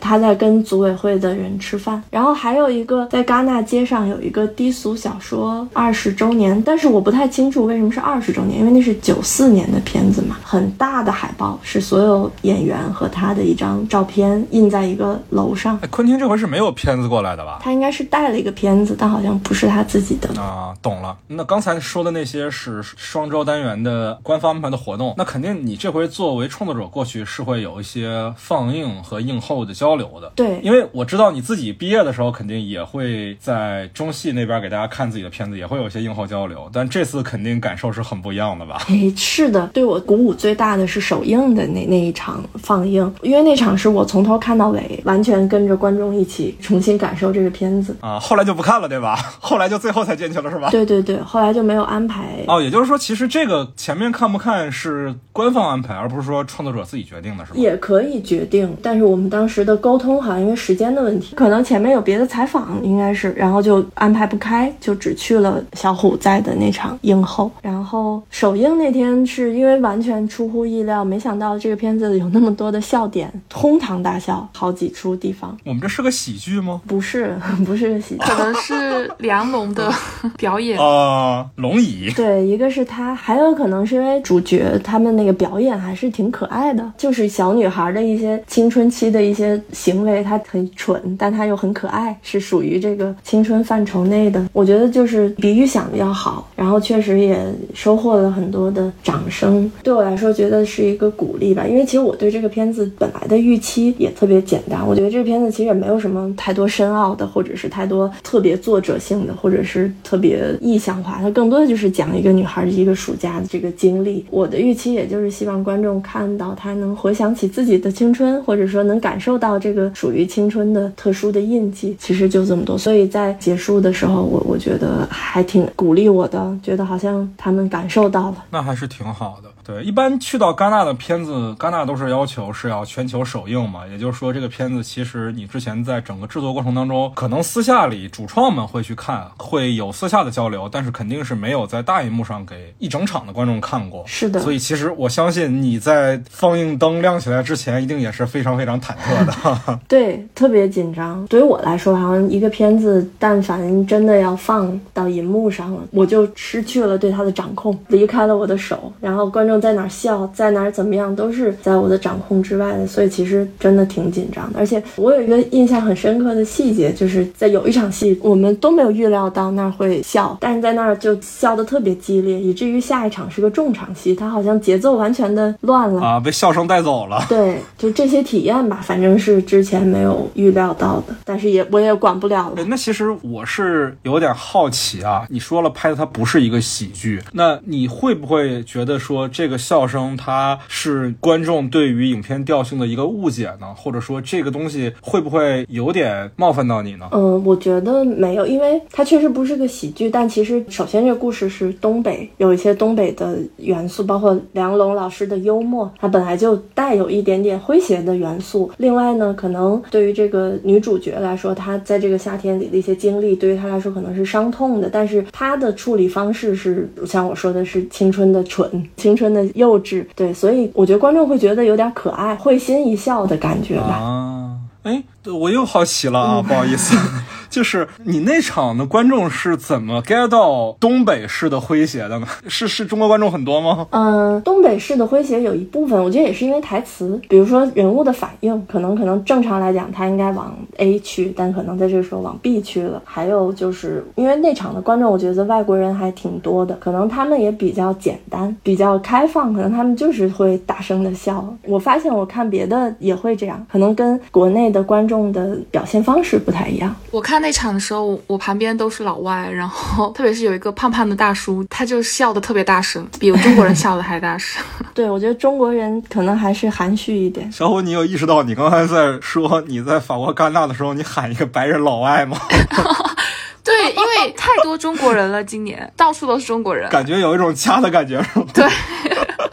[0.00, 15.78] 他在跟组委会的人吃饭，然后还有一个在戛纳街上有一个低俗小说二十周年，但是我不太清楚为什么是二十周年，因为那是九四年的片子嘛，很大的海报是所有演员和他的一张照片印在一个楼上。
[15.82, 17.60] 哎昆汀这回是没有片子过来的吧？
[17.62, 20.28] 他应该是带了一个片子，但好像不是他自己的。
[20.40, 21.16] 啊，懂了。
[21.28, 30.32] 那刚才说的那些是双周单元的官方安排的活动，那肯定你这回作为创作者过去是会有一些放映和映后的交交流的。
[30.34, 38.82] 对，因为我知道你自己毕业的时候肯定也会在中戏那边给大家看自己的片子，也会有一些映后交流，但这次肯定感受是很不一样的吧？
[38.90, 47.94] 哎，是的，对我鼓舞最大的是首映的那那一场放映，因为那场是我从头看到尾，完全跟着观众一起重新感受这个片子。
[48.00, 49.14] 啊，后来就不看了，对吧？
[49.38, 50.70] 后来就最后才进去了，是吧？
[50.70, 52.44] 对对对，后来就没有安排。
[52.48, 57.58] 哦，也就是说，其实这个前面看不看是官方安排，而不是说创作者自己决定的，是吧？
[57.58, 67.50] 也可以决定，但是我们当时的沟通好像因为时间的问题，可能前面有别的采访，应该是，然后就安排不开，就只去了小虎在的那场映后。
[67.62, 75.56] 然后首映那天是因为完全出乎意料，没想到这个片子有那么多的笑点，哄堂大笑，好几处地方。
[75.64, 76.80] 我们这是个喜剧吗？
[76.86, 79.92] 不是，不是个喜剧，可能是梁龙的
[80.36, 80.78] 表演。
[80.82, 82.12] 啊，龙椅。
[82.14, 94.44] 对，一个是他，还有可能是因为主角他们那个表演还是挺可爱的，就是小女孩的一些青春期的一些行为，她很蠢，但她又很可爱，是属于这个青春范畴内的。
[94.52, 97.38] 我觉得就是比预想的要好，然后确实也
[97.74, 99.70] 收获了很多的掌声。
[99.82, 114.24] 对我来说，觉得是一个鼓励吧，因为其实我对这个片子本来的预期也特别简单，我觉得这个片子其实也没有什么太多深奥的，或者是太多特别作者性的，或者是特别意象化，它更多的就是讲一个女孩一个暑假的这个经历。
[114.30, 121.96] 我的预期也就是希望观众看到她能回想起自己的青春，或者说能感受到这个属于青春的特殊的印记。
[121.98, 128.44] 其实就这么多，所以在结束的时候，我我觉得还挺鼓励我的，觉得好像他们感受到了。
[128.50, 129.48] 那还是挺好的。
[129.66, 144.04] 对，一般去到戛纳的片子，戛纳都是要求是要全球首映嘛，也就是说，这个片子其实你之前在整个制作过程当中，可能私下里主创们会去看，会有私下的交流，但是肯定是没有在大荧幕上给一整场的观众看过。
[144.06, 149.80] 是的，所以其实我相信你在放映灯亮起来之前，一定也是非常非常忐忑的。
[149.88, 151.26] 对，特别紧张。
[151.26, 159.55] 对于我来说，好像一个片子，但凡真的要放到银幕上了，我就失去了对它的掌控，离开了我的手，然后观众。
[159.60, 164.58] 在哪儿笑，在哪儿怎么样，都是在我的掌控之外的，所以其实真的挺紧张的。
[164.58, 177.24] 而且我有一个印象很深刻的细节，就是在有一场戏，我们都没有预料到那儿会笑，但是在那儿就笑得特别激烈，以至于下一场是个重场戏，它好像节奏完全的乱了啊，被笑声带走了。
[177.28, 182.64] 对，就这些体验吧，反正是之前没有预料到的，但是也我也管不了了。
[182.66, 189.45] 那其实我是有点好奇啊，你说了拍的它不是一个喜剧，那你会不会觉得说这？
[189.46, 197.08] 这个笑声，它是观众对于影片调性的一个误解呢，或者说这个东西会不会有点冒犯到你呢？
[197.12, 200.10] 嗯，我觉得没有，因为它确实不是个喜剧。
[200.10, 208.68] 但其实，首先这个故事是东北，有一些东北的元素，包括梁龙老师的幽默，它本来就带有一点点诙谐的元素。
[208.78, 219.35] 另外呢，可能对于这个女主角来说，她在这个夏天里的一些经历，对于她来说可能是伤痛的，但是她的处理方式是像我说的是 青春的蠢，青春。
[219.36, 223.94] 的幼稚，对，所以我觉得观众会觉得有点可爱，会心一笑的感觉吧。
[223.94, 226.96] 啊，哎，我又好奇了啊，不好意思。
[227.48, 232.26] 就是你那场的观众是怎么 get 到东北式的诙谐的呢？
[232.48, 233.86] 是是中国观众很多吗？
[233.90, 243.00] 嗯，东北式的诙谐有一部分，我觉得也是因为台词，比如说人物的反应，可能可能正常来讲他应该往 A 去，但可能在这个时候往 B 去了。
[243.04, 251.46] 还有就是因为那场的观众，我觉得外国人还挺多的，可能他们也比较简单，比较开放，可能他们就是会大声的笑。
[251.62, 256.94] 我发现我看别的也会这样，可能跟国内的观众的表现方式不太一样。
[257.10, 257.35] 我看。
[257.38, 264.62] 那场的时候，我旁边都是老外，然后特别是有一个胖胖的大叔，他就笑的特别大声，比中国人笑的还大声。
[264.94, 267.50] 对，我觉得中国人可能还是含蓄一点。
[267.52, 272.38] 小虎，你有意识到你刚才在说你在法国戛纳的时候，你喊一个白人老外吗？
[273.64, 278.46] 对，因为太多中国人了，今年到处都是中国人，感觉有一种家的感觉，是吗？
[278.54, 278.64] 对。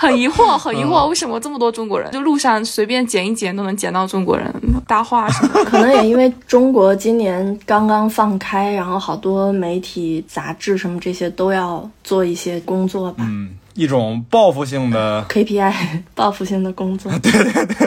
[0.03, 2.11] 很疑惑，很疑惑，为什么这么多中国人？
[2.11, 4.53] 就路上随便捡一捡都能捡到中国人
[4.87, 5.63] 搭话什么？
[5.65, 13.25] 可能也因为中国今年刚刚放开，然后好多媒体、杂志什么这些都要做一些工作吧。
[13.27, 15.73] 嗯，一种报复性的 KPI，
[16.13, 17.11] 报复性的工作。
[17.19, 17.82] 对对对对。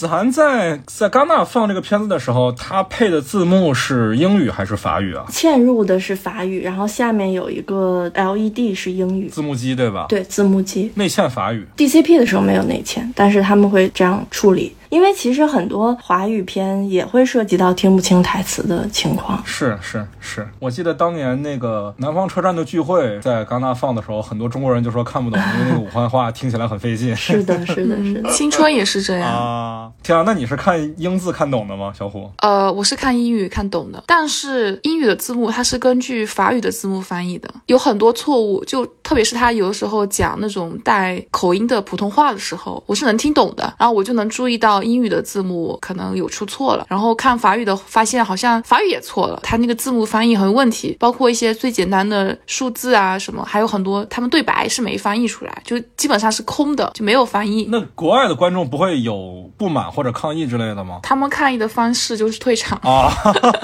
[0.00, 5.26] 子涵在在戛纳放这个片子的时候，他配的字幕是英语还是法语啊？
[5.28, 10.06] 嵌入的是法语，然后下面有一个 LED 是英语字幕机，对吧？
[10.08, 11.66] 对，字幕机内嵌法语。
[11.76, 14.74] DCP 的时候没有内嵌，但是他们会这样处理。
[14.90, 19.42] 因为其实很多华语片也会涉及到听不清台词的情况。
[19.46, 27.14] 是是是，我记得当年那个南方车站的聚会在戛纳放的时候，很多中国人就说看不懂，因为那个武汉话听起来很费劲。
[27.16, 28.30] 是的， 是的，是的。
[28.30, 29.90] 青春也是这样啊！
[30.02, 32.30] 天啊，那你是看英字看懂的吗，小虎？
[32.38, 57.66] 呃，我是看英语看懂的，但是英语的字幕它是根据法语的字幕翻译的，有很多错误，就特别是他有的时候讲那种带口音的普通话的时候，我是能听懂的，然后我就能注意到英语的字幕可能有出错了，然后看法语的发现好像法语也错了，他那个字幕翻译很有问题，包括一些最简单的数字啊什么，还有很多他们对白是没翻译出来，就基本上是空的，就没有翻译。
[57.70, 61.00] 那国外的观众不会有不满或者抗议之类的吗？
[61.02, 63.12] 他们抗议的方式就是退场啊！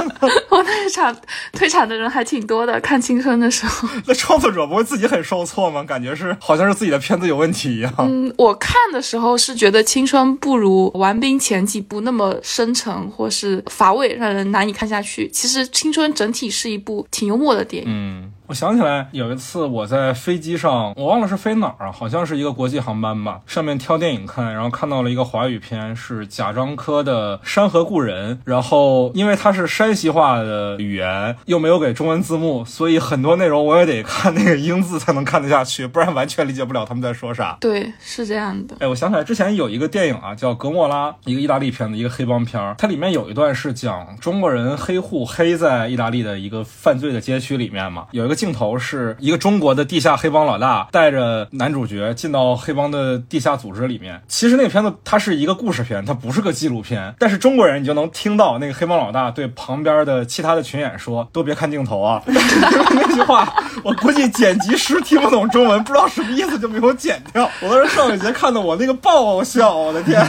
[0.50, 1.14] 我那场
[1.52, 3.88] 退场的人还挺多的，看青春的时候。
[4.06, 5.82] 那创作者不会自己很受挫吗？
[5.84, 7.92] 感觉是好像是自己的片子有问题一样。
[7.98, 15.28] 嗯，我看的时候是觉得青春不如玩冰前几部那么深沉或是乏味，让人难以看下去。
[15.28, 17.88] 其实青春整体是一部挺幽默的电影。
[17.88, 18.32] 嗯。
[18.48, 23.40] 我想起来有一次我在飞机上，我忘了是飞哪儿啊，好像是一个国际航班吧。
[23.44, 28.36] 上面挑电影看，然后看到了一个华语片，是贾樟柯的《山河故人》。
[28.44, 37.58] 然后因为它是山西话的语言，又没有给中文字幕，所以很多内容我也得看那个英字才能看得下去，不然完全理解不了他们在说啥。
[37.60, 38.76] 对，是这样的。
[38.78, 42.74] 哎，我想起来之前有一个电影啊，叫《格莫拉》，一个意大利片子，一个黑帮片儿。
[42.78, 49.16] 它里面有一段是讲中国人黑户黑在意大利的一个犯罪的街区里面嘛，有一个镜头是。
[49.18, 54.20] 一个中国的地下黑帮老大带着男主角进到黑帮的地下组织里面。
[54.28, 57.14] 其实那个片子它是一个故事片，它不是个纪录片。
[57.18, 67.48] 但是中国人你就能听到那个黑帮老大对旁边的其他的群演说：“都别看镜头啊！” 那句话我估计剪辑师听不懂中文，不知道什么意思就没有剪掉。
[67.62, 70.24] 我当时上一节看的我那个爆笑，我的天！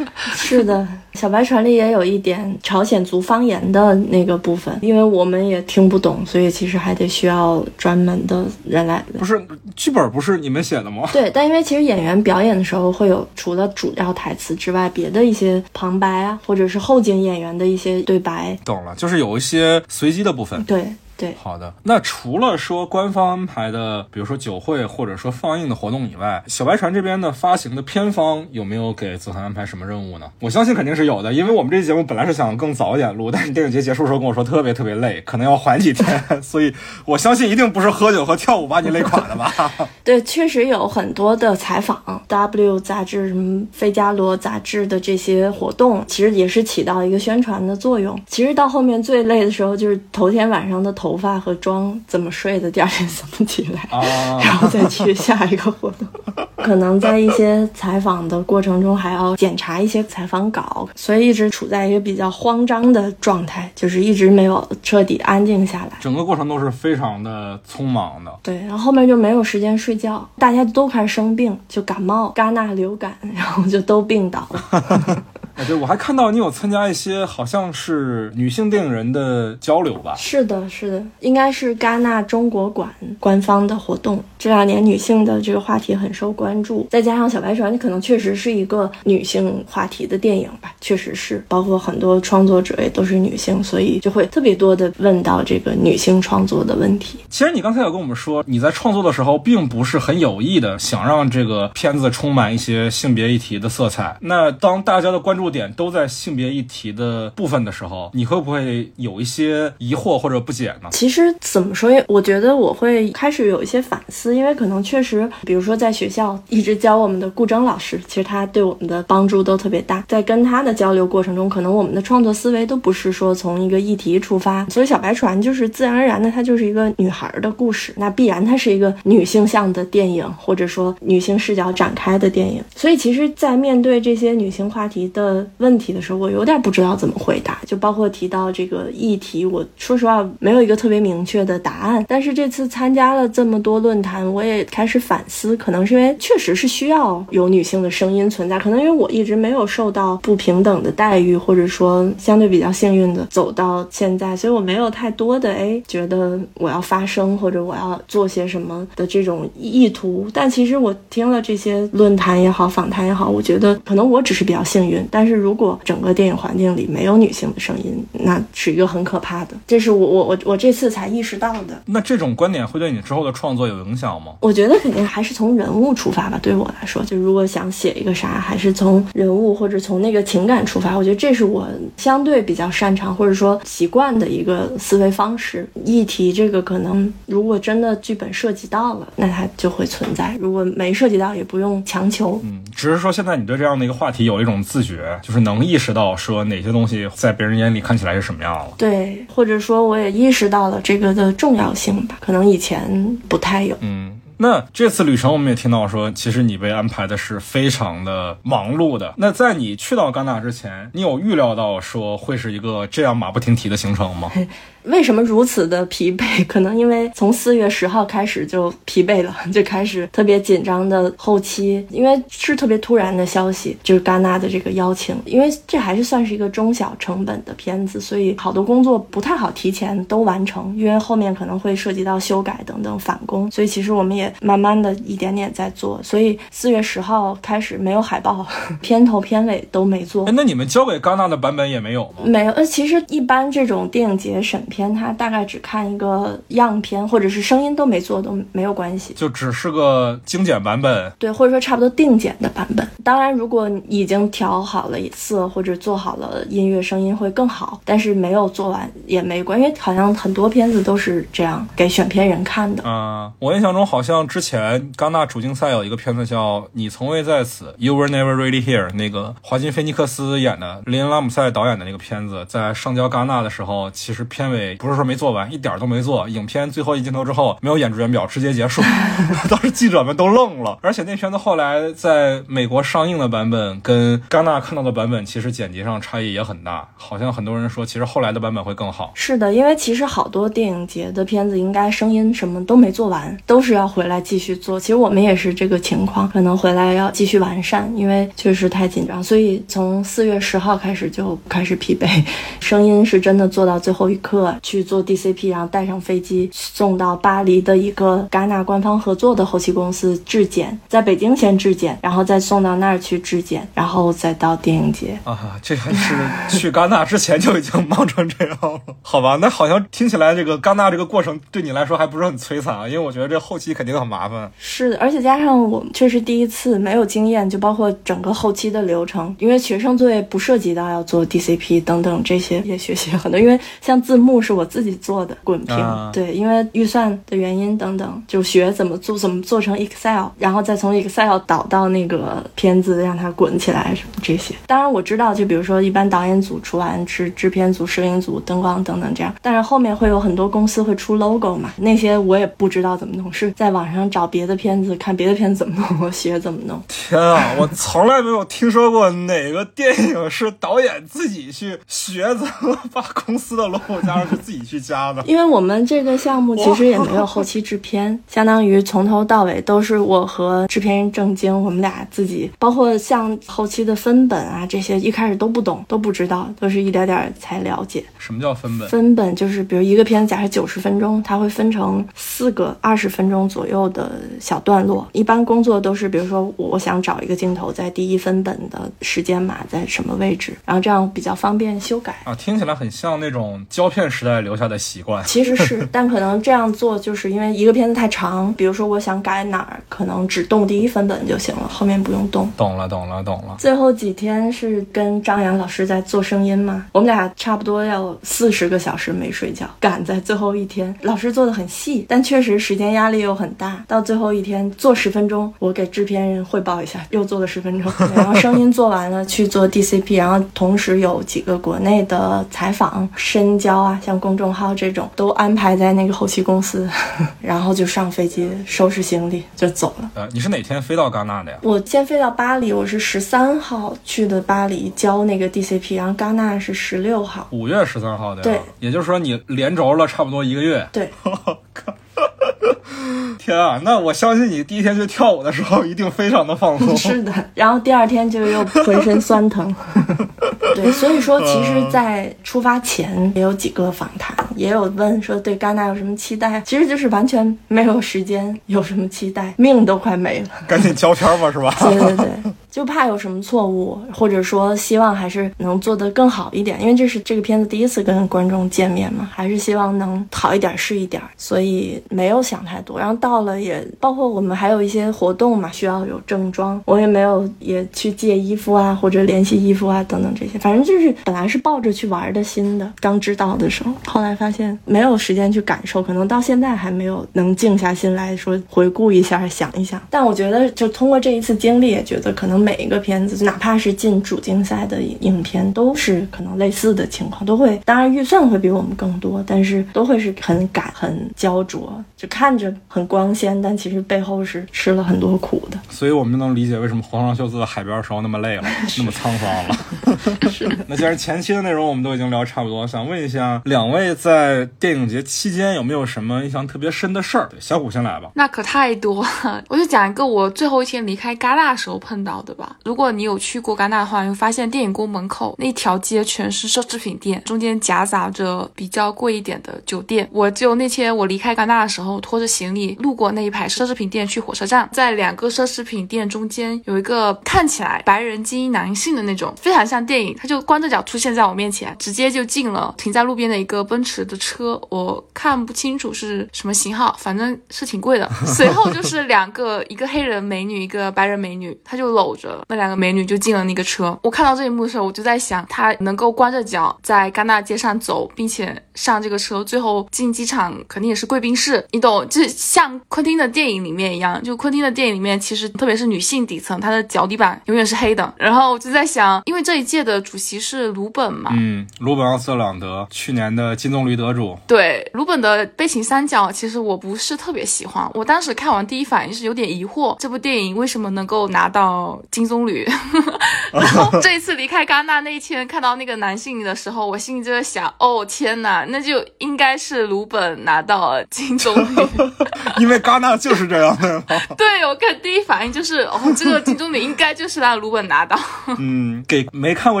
[0.34, 8.10] 是的，小白船里也有一点朝鲜族方言的那个部分，因为我们也听不懂，所以其实还得需要专门。
[8.26, 9.40] 的人来，不是
[9.74, 11.08] 剧本不是你们写的吗？
[11.12, 18.58] 对，但因为其实演员表演的时候会有除了主要台词之外，别的一些旁白啊，或者是后景演员的一些对白。
[18.64, 20.62] 懂了，就是有一些随机的部分。
[20.64, 20.84] 对。
[21.20, 21.74] 对，好的。
[21.82, 30.26] 那除了说官方安排的，比如说酒会或者说放映的活动以外，小白船这边的发行的片方有没有给子涵安排什么任务呢？
[30.40, 36.72] 我相信肯定是有的，因为我们这期节目本来是想更早一点录，但是电影节结束的时候跟我说特别特别累，可能要缓几天， 所以
[37.04, 39.52] 我相信一定不是喝酒和跳舞把你累垮的吧？
[40.02, 48.18] 对，确实有很多的采访，W 杂志、什么费加罗杂志的这些活动，其实也是起到一个宣传的作用。
[48.26, 51.09] 其实到后面最累的时候就是头天晚上的头。
[51.10, 53.88] 头发和妆怎么睡的，第二天怎么起来，
[54.44, 56.06] 然后再去下一个活动。
[56.54, 65.98] 可能在一些采访的过程中，还要检查一些采访稿，所以一直处在一个比较慌张的状态，就是一直没有彻底安静下来。
[65.98, 68.30] 整个过程都是非常的匆忙的。
[68.40, 75.24] 对，然后后面就没有时间睡觉，大家都开始生病，就感冒、戛纳流感，然后就都病倒了。
[75.60, 80.14] 哎，对，我还看到你有参加一些好像是女性电影人的交流吧？
[80.16, 84.24] 是的，是的，应该是戛纳中国馆官方的活动。
[84.38, 90.72] 这两年女性的这个话题很受关注，再加上《小白船》，你可能确实是一个女性话题的电影吧？
[90.80, 97.18] 确实是，包括很多创作者也都是女性，所以就会特别多的问到这个女性创作的问题。
[97.28, 104.16] 其实你刚才有跟我们说，你在创作的时候并不是很有意的想让这个片子充满一些性别议题的色彩。
[104.22, 110.88] 那当大家的关注点都在性别议题的部分的时候，你会不会有一些疑惑或者不解呢？
[110.92, 120.04] 其实怎么说，我觉得我会开始有一些反思，因为可能确实，比如说在学校一直教我们的顾铮老师，其实他对我们的帮助都特别大。
[120.08, 132.62] 在跟他的交流过程中，可能我们的创作思维都不是说从一个议题出发，所以小白船就是自然而然的，它就是一个女孩的故事，那必然它是一个女性向的电影，或者说女性视角展开的电影。
[132.74, 142.04] 所以其实，在面对这些女性话题的问题的时候，我有点不知道怎么回答，就包括提到这个议题，我说实话没有一个特别明确的答案。
[142.08, 160.28] 但是这次参加了这么多论坛，我也开始反思，可能是因为确实是需要有女性的声音存在，可能因为我一直没有受到不平等的待遇，或者说相对比较幸运的走到现在，所以我没有太多的哎觉得我要发声或者我要做些什么的这种意图。
[160.34, 165.19] 但其实我听了这些论坛也好，访谈也好，我觉得可能我只是比较幸运，但。
[165.20, 169.54] 但是如果整个电影环境里没有女性的声音，那是一个很可怕的。
[169.66, 171.82] 这是我我我我这次才意识到的。
[171.84, 174.32] 那这种观点会对你之后的创作有影响吗？
[174.40, 176.40] 我觉得肯定还是从人物出发吧。
[176.42, 180.96] 对我来说，就如果想写一个啥，还是从人物或者从那个情感出发。
[180.96, 185.68] 我觉得这是我相对比较擅长或者说习惯的一个思维方式。
[185.84, 192.40] 议题这个可能，如果真的剧本涉及到了，那它就会存在；如果没涉及到，也不用强求。
[192.42, 198.72] 嗯，只是说现在你对这样的一个话题有一种自觉，就是能意识到说哪些东西在别人眼里看起来是什么样了。
[198.78, 203.76] 对，或者说我也意识到了这个的重要性吧，可能以前不太有。
[203.80, 204.16] 嗯。
[204.42, 209.12] 那这次旅程，我们也听到说，其实你被安排的是非常的忙碌的。
[209.18, 214.32] 那在你去到戛纳之前，你有预料到说会是一个这样马不停蹄的行程吗？
[214.84, 216.44] 为什么如此的疲惫？
[216.48, 225.14] 可能因为从四月十号开始就疲惫了， 就开始特别紧张的后期，因为是特别突然的消息，就是戛纳的这个邀请。
[225.26, 233.50] 因为这还是算是一个中小成本的片子，所以好多工作不太好提前都完成，因为后面可能会涉及到修改等等返工。
[233.50, 236.00] 所以其实我们也慢慢的一点点在做。
[236.02, 238.46] 所以四月十号开始没有海报，
[238.80, 240.30] 片头片尾都没做。
[240.32, 242.24] 那你们交给戛纳的版本也没有吗？
[242.24, 242.52] 没有。
[242.52, 244.58] 呃，其实一般这种电影节审。
[244.70, 252.88] 片他大概只看一个样片，或者是声音都没做都没有关系，就只是个精简版本，对，或者说差不多定剪的版本。
[253.04, 257.80] 当然，如果已经调好了一次或者做好了音乐，声音会更好。
[257.84, 262.88] 但是没有做完也没关，因为好像很多片子都是这样给选片人看的。
[262.88, 274.59] 啊，我印象中好像之前戛纳主竞赛有一个片子叫《你从未在此》，You Were Never Really Here，那个华金菲尼克斯演的，林拉姆塞导演的那个片子，在上交戛纳的时候，其实片尾。
[274.78, 276.28] 不是说没做完，一点都没做。
[276.28, 278.82] 影片最后一镜头之后，没有演职员表，直接结束。
[279.48, 280.78] 当时记者们都愣了。
[280.82, 286.88] 而且那片子后来在美国上映的版本，跟戛纳看到的版本，其实剪辑上差异也很大。
[286.96, 289.12] 好像很多人说，其实后来的版本会更好。
[289.14, 294.78] 是的，因为其实好多电影节的片子，应该声音什么都没做完，都是要回来继续做。
[294.78, 299.22] 其实我们也是这个情况，可能回来要继续完善，因为确实太紧张。
[299.22, 302.06] 所以从四月十号开始就开始疲惫，
[302.60, 304.49] 声音是真的做到最后一刻。
[304.62, 315.58] 去做 DCP，然后带上飞机送到巴黎的一个戛纳官方合作的后期公司质检，在北京先质检，然后再送到那儿去质检，然后再到电影节啊。
[315.62, 316.14] 这还是
[316.48, 319.38] 去戛纳之前就已经忙成这样了，好吧？
[319.40, 324.50] 那好像听起来这个戛纳这个过程对你来说还不是很摧残啊，因为我觉得这后期肯定很麻烦。
[324.58, 333.38] 是的，而且加上我确实第一次没有经验，就包括整个后期的流程，因为学生作业不涉及到要做 DCP 等等这些，也学习很多。
[333.38, 344.54] 因为像字幕是我自己做的滚屏，对，因为预算的原因等等，就学怎么做，怎么做成 Excel，然后再从 Excel 导到那个片子，让它滚起来什么这些。
[344.66, 356.80] 当然我知道，就比如说一般导演组出完是制片组、摄影组、灯光等等这样，但是后面会有很多公司会出 logo 嘛，那些我也不知道怎么弄，是在网上找别的片子看别的片子怎么弄，我学怎么弄。
[356.88, 365.22] 天啊，我从来没有听说过哪个电影是导演自己去学怎么把公司的 logo 加上去自己去加的。
[365.26, 378.04] 因为我们这个项目其实也没有后期制片，相当于从头到尾都是我和制片人郑晶，我们俩自己，包括像后期的分本啊这些，一开始都不懂，都不知道，都是一点点才了解。
[378.18, 378.88] 什么叫分本？
[378.88, 385.06] 分本就是比如一个片子，假设九十分钟，它会分成四个二十分钟左右的小段落。
[385.12, 392.34] 一般工作都是，比如说我想找一个镜头在第一分本的时间码在什么位置，然后这样比较方便修改啊。
[392.34, 395.24] 听起来很像那种胶片时代留下的习惯。
[395.24, 402.50] 其实是，但可能这样做就是因为一个片子太长，比如说我想改哪儿，可能只动第一分本就行了，后面不用动。
[402.54, 403.56] 懂了，懂了，懂了。
[403.58, 410.94] 最后几天是跟张扬老师在做声音嘛，我们俩差不多要四十个小时没睡觉，赶在最后一天。
[411.00, 413.82] 老师做的很细，但确实时间压力又很大。
[413.88, 425.08] 到最后一天做十分钟，我给制片人汇报一下，又做了十分钟，然后声音做完了去做 DCP，然后同时有几个国内的采访、深交啊，像公众号这种。
[425.14, 426.88] 都安排在那个后期公司，
[427.40, 430.10] 然后就上飞机收拾行李就走了。
[430.14, 431.58] 呃，你是哪天飞到戛纳的呀？
[431.62, 438.42] 我先飞到巴黎，我是十三号去的巴黎交那个 DCP，然后戛纳是十六号，五月十三号的。
[438.42, 440.88] 对，也就是说你连轴了差不多一个月。
[440.92, 441.10] 对。
[443.38, 446.94] 天啊，那我相信你第一天去跳舞的时候一定非常的放松。
[446.96, 449.74] 是的，然后第二天就又浑身酸疼。
[450.74, 461.74] 对，所以说其实，在出发前也有几个访谈，也有问说对戛纳有什么期待，其实就是完全没有时间有什么期待，命都快没了，赶紧交片吧，是吧？
[461.80, 462.28] 对对对。
[462.70, 472.98] 就怕有什么错误，或者说希望还是能做得更好一点，因为这是这个片子第一次跟观众见面嘛，还是希望能好一点是一点，所以没有想太多。
[472.98, 490.00] 然后到了也包括我们还有一些活动嘛，需要有正装，我也没有也去借衣服啊，或者联系衣服啊等等这些，反正就是本来是抱着去玩的心的，刚知道的时候，后来发现没有时间去感受，可能到现在还没有能静下心来说回顾一下，想一想。
[490.08, 505.78] 但我觉得就通过这一次经历，也觉得可能每一个片子，哪怕是进主竞赛的影片，都是可能类似的情况，都会，当然预算会比我们更多，但是都会是很赶、很焦灼，就看着很光鲜，但其实背后是吃了很多苦的。
[505.88, 508.62] 所以我们就能理解为什么黄上秀子海边时候那么累了，
[508.98, 509.76] 那么沧桑了。
[510.50, 510.68] 是。
[510.86, 517.48] 那既然前期的内容我们都已经聊差不多，想问一下两位在电影节期间有没有什么印象特别深的事儿？
[517.58, 518.30] 小虎先来吧。
[518.34, 522.76] 那可太多了，我就讲一个我最后一天离开戛纳时候碰到的对吧。
[522.84, 530.28] 如果你有去过戛纳的话，你会发现电影宫门口那条街全是奢侈品店，中间夹杂着比较贵一点的酒店。
[530.32, 548.28] 我就那天我离开戛纳的时候，拖着行李路过那一排奢侈品店去火车站，在两个奢侈品店中间有一个看起来白人精英男性的那种，非常像电影，他就光着脚出现在我面前，直接就进了停在路边的一个奔驰的车，我看不清楚是什么型号，反正是挺贵的。
[548.46, 554.18] 随后就是两个，一个黑人美女，一个白人美女，他就搂着那两个美女就进了那个车。
[554.22, 562.26] 我看到这一幕的时候，我就在想，她能够光着脚在戛纳街上走，并且上这个车，最后进机场肯定也是贵宾室，你懂？
[562.28, 568.32] 就像昆汀的电影里面一样，就昆汀的电影里面，其实特别是女性底层，她的脚底板永远是黑的。
[568.36, 574.56] 然后我就在想，因为这一届的主席是鲁本嘛，嗯，鲁本·奥斯特朗德，去年的金棕榈得主。
[574.66, 578.08] 对，鲁本的《悲情三角》，其实我不是特别喜欢。
[578.14, 582.88] 我当时看完第一反应是有点疑惑，这部电影为什么能够拿到金棕榈？
[583.72, 592.32] 然后这一次离开戛纳那一天看到那个男性的时候，我心里就在想，哦天哪，那就应该是鲁本拿到了金棕榈，
[592.80, 594.22] 因为戛纳就是这样的。
[594.56, 598.38] 对我看第一反应就是，哦，这个金棕榈应该就是让鲁本拿到。
[598.78, 600.00] 嗯，给没看过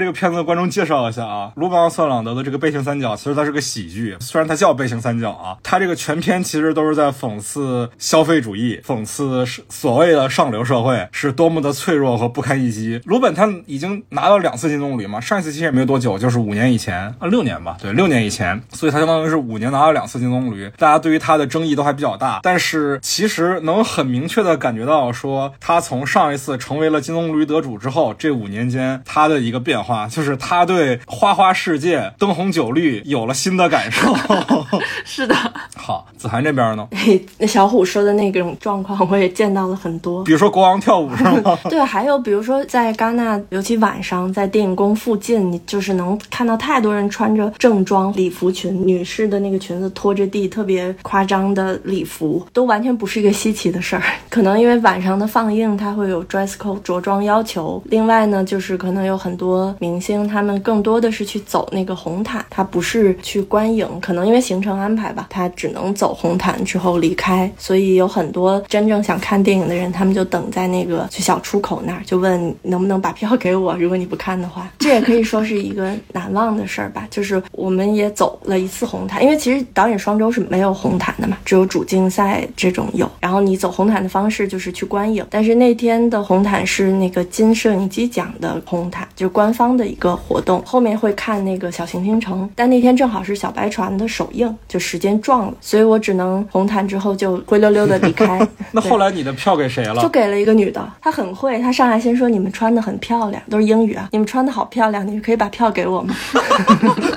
[0.00, 13.00] 这个片子的观众介绍一下啊，鲁本奥斯特朗德的这个《悲情三角》其实它是个喜剧，虽然它叫《悲情三角》啊，它这个全片其实都是在讽刺消费主义，讽刺所谓的上流社会是多么的脆弱和不堪一击。
[13.04, 22.40] 鲁本他已经拿到两次金棕榈嘛，上一次其实也没有多久，就是五年以前啊，六年吧，对，六年以前，所以他相当于是五年拿了两次金棕榈，大家对于他的争议都还比较大。
[22.42, 34.14] 但是其实能很明确的感觉到，说他从上一次成为了金棕榈得主之后，这五年间他的一个变化，就是他对花花世界、灯红酒绿有了新的感受。
[35.04, 35.34] 是的。
[35.76, 36.88] 好，子涵这边呢？
[37.38, 40.24] 那小虎说的那种状况，我也见到了很多。
[40.24, 41.58] 比如说国王跳舞是吗？
[41.68, 54.02] 对，还有就比如说在戛纳，尤其晚上在电影宫附近，你就是能看到太多人穿着正装礼服裙，女士的那个裙子拖着地，特别夸张的礼服，都完全不是一个稀奇的事儿。
[54.30, 57.82] 可能因为晚上的放映，它会有 dress code 着装要求。
[57.84, 63.86] 另外呢，就是可能有很多明星，他们更多的是去走那个红毯，他不是去观影。
[64.00, 73.76] 可能因为行程安排吧，他只能走红毯之后离开，所以有很多真正想看电影的人，他们就等在那个去小出口那儿，就问能不能把票给我。
[73.76, 77.06] 如果你不看的话，这也可以说是一个难忘的事儿吧。
[77.10, 83.10] 就是我们也走了一次红毯，因为其实导演双周是没有红毯的嘛，只有主竞赛这种有。
[83.20, 92.48] 然后你走红毯的方式就是去观影，但是那天的红毯是那个金摄影机奖的红毯，就是官方的一个活动，后面会看那个小行星城。
[92.54, 98.46] 但那天正好是小白船的首映，就时间撞了，所以我只能红毯之后就灰溜溜的离开。
[98.70, 100.02] 那后来你的票给谁了？
[100.02, 106.14] 就给了一个女的，她很会，她上来先说你们穿的很漂亮，都是英语啊，你们穿的好漂亮，你们可以把票给我吗？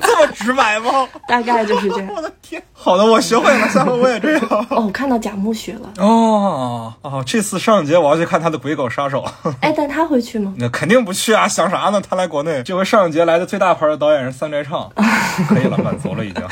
[0.01, 1.07] 这么直白吗？
[1.27, 2.07] 大概就是这样。
[2.15, 4.47] 我的天，好的，我学会了，下回我也这样。
[4.69, 5.89] 哦，我看到贾木许了。
[5.97, 9.23] 哦哦，这次上影节我要去看他的《鬼狗杀手》。
[9.61, 10.53] 哎，但他会去吗？
[10.57, 12.01] 那肯定不去啊，想啥呢？
[12.01, 14.89] 他来国内，这回上影节来的最大牌的导演是三宅唱，
[15.47, 16.43] 可以了，满足了已经。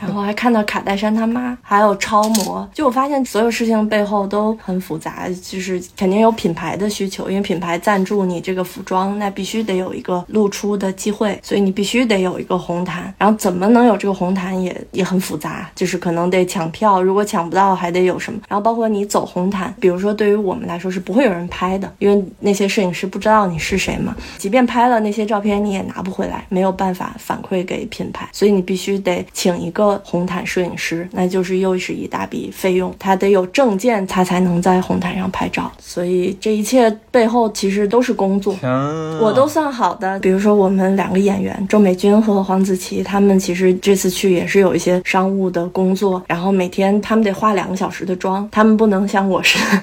[0.00, 2.68] 然后还看到卡戴珊他妈，还有超模。
[2.72, 12.70] 就我发现所有事情背后都很复杂，就是肯定有品牌的需求，因为品牌赞助你这个服装，那必须得有一个露出的机会，所以你必须得有一个红。
[12.70, 38.54] 红毯，然后怎么能有这个红毯也也很复杂，就是可能得抢票，如果抢不到还得有什么，然后包括你走红毯，比如说对于我们来说是不会有人拍的，因为那些摄影师不知道你是谁嘛，即便拍了那些照片你也拿不回来，没有办法反馈给品牌，所以你必须得请一个红毯摄影师，那就是又是一大笔费用，他得有证件，他才能在红毯上拍照，所以这一切背后其实都是工作。
[38.62, 49.82] 啊，我都算好的，比如说我们两个演员周美君和黄子琪，他们其实这次去也是有一些商务的工作，然后每天他们得化两个小时的妆，他们不能像我似的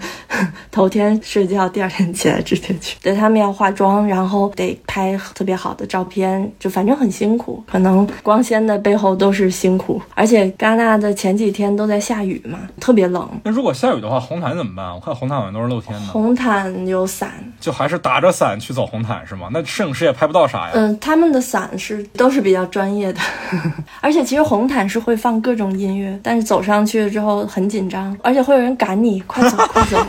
[0.71, 14.93] 头天睡觉，第二天起来直接去， 对他们要化妆，然后得拍特别好的照片，就反正很辛苦，可能光鲜的背后都是辛苦，而且戛纳的前几天都在下雨嘛，特别冷，那如果下雨的话，红毯怎么办？
[14.93, 19.49] 我看红毯好像都是露天的，红毯有伞，就还是打着伞去走红毯是吗？
[19.51, 20.71] 那摄影师也拍不到啥呀。
[20.75, 23.19] 嗯，他们的伞是都是比较专业的，
[24.01, 29.97] 而且其实红毯是会放各种音乐，但是走上去之后很紧张，而且会有人赶你，快走快走。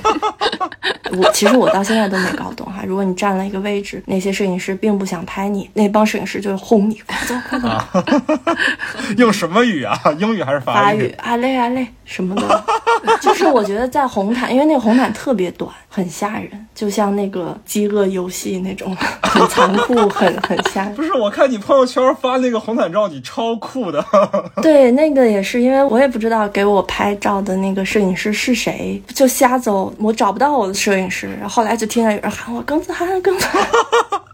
[1.16, 7.68] 我其实我到现在都没搞懂哈，如果你占了一个位置，那些摄影师并不想拍你，那帮摄影师就会轰你，快走快走。
[9.16, 9.98] 用什么语啊？
[10.18, 10.98] 英语还是法语？
[10.98, 12.64] 法语啊嘞啊嘞什么的，
[13.22, 18.92] 就是我觉得在红毯，因为那个红毯特别短，很吓人，就像那个饥饿游戏那种，
[19.22, 20.92] 很残酷，很很吓人。
[20.96, 24.04] 不是，我看你朋友圈发那个红毯照，你超酷的。
[24.60, 33.64] 对，那个也是，因为我也不知道给我拍照的那个摄影师是谁，就瞎走，我找不到我的摄影师，然后后来就听见有人喊我庚子涵，庚子涵。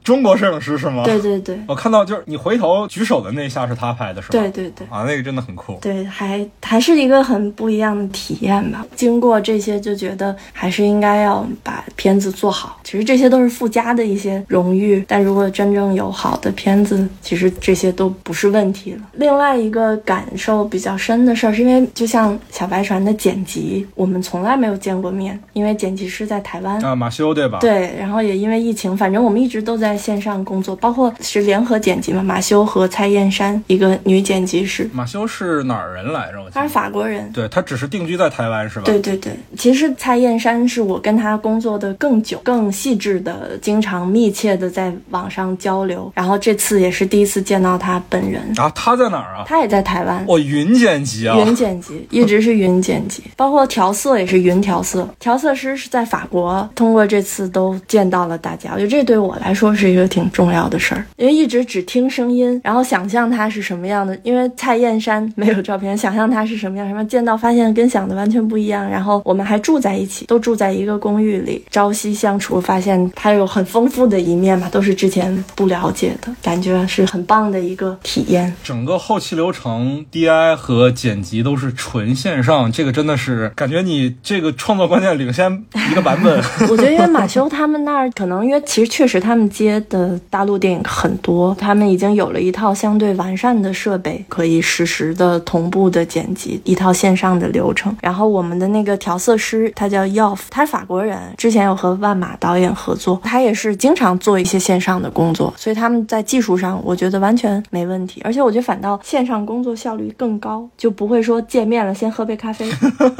[0.02, 1.02] 中国摄影师是吗？
[1.02, 4.32] 对对对，我看到就是你回头举手的那一下是他拍的，是吧？
[4.38, 5.78] 对对对，啊，那个真的很酷。
[5.80, 8.84] 对，还还是一个很不一样的体验吧。
[8.94, 12.80] 经过这些，就觉得还是应该要把片子做好。
[12.84, 19.00] 其实这些都是附加的一些荣誉，但如果真正有好的片子，其实这些都不是问题了。
[19.14, 27.58] 另外一个感受比较深的事儿，是因为就像小白船的剪辑，我们从来没有见过面，因为剪辑师在台湾啊，马修对吧？
[27.60, 34.88] 对，然后也因为疫情，反正我们一直都在线上工作，包括是联合剪辑嘛，马修和蔡燕山，一个女剪辑师。
[34.92, 36.40] 马修是哪儿人来着？
[36.40, 38.84] 我他是法国人，对他只是定居在台湾是吧？
[38.84, 46.12] 对对对，其实蔡燕山是我跟他工作的更久、更细致的，经常密切的在网上交流。
[46.14, 48.42] 然后这次也是第一次见到他本人。
[48.56, 49.44] 啊，他在哪儿啊？
[49.46, 50.24] 他也在台湾。
[50.28, 55.08] 哦，云剪辑啊，云剪辑 一直是云剪辑，包括调色也是云调色。
[55.18, 58.70] 调色师是在法国，通过这次都见到了大家。
[58.74, 64.18] 我觉得这对我来说是一个挺重要的事儿，因为一直只听声音，然后想象他是什么样的。
[64.22, 68.88] 因为蔡燕山没有照片，想象他是什么样，什么见到发现跟想的完全不一样。
[68.88, 78.54] 然后我们还住在一起，都住在一个公寓里，朝夕相处，发现他有很丰富的一面嘛，都是之前不了解的，感觉是很棒的一个体验。
[78.62, 86.42] 整个后期流程 DI 和剪辑都是纯线上，这个真的是感觉你这个创作观念领先一个版本。
[86.70, 97.94] 我觉得因为马修他们那儿可能因为其实确实他们接的大陆电影很多，他们已经有了一套相对完善的设备，可以实时的同步的剪辑，一套线上的流程。
[98.00, 108.22] 然后我们的那个调色师他叫 Yoff，他是法国人，之前有和万马导演合作，他也是经常做一些线上的工作，所以他们在技术上我觉得完全没问题。
[108.24, 112.66] 而且我觉得反倒线上工作效率更高，就不会说见面了先喝杯咖啡，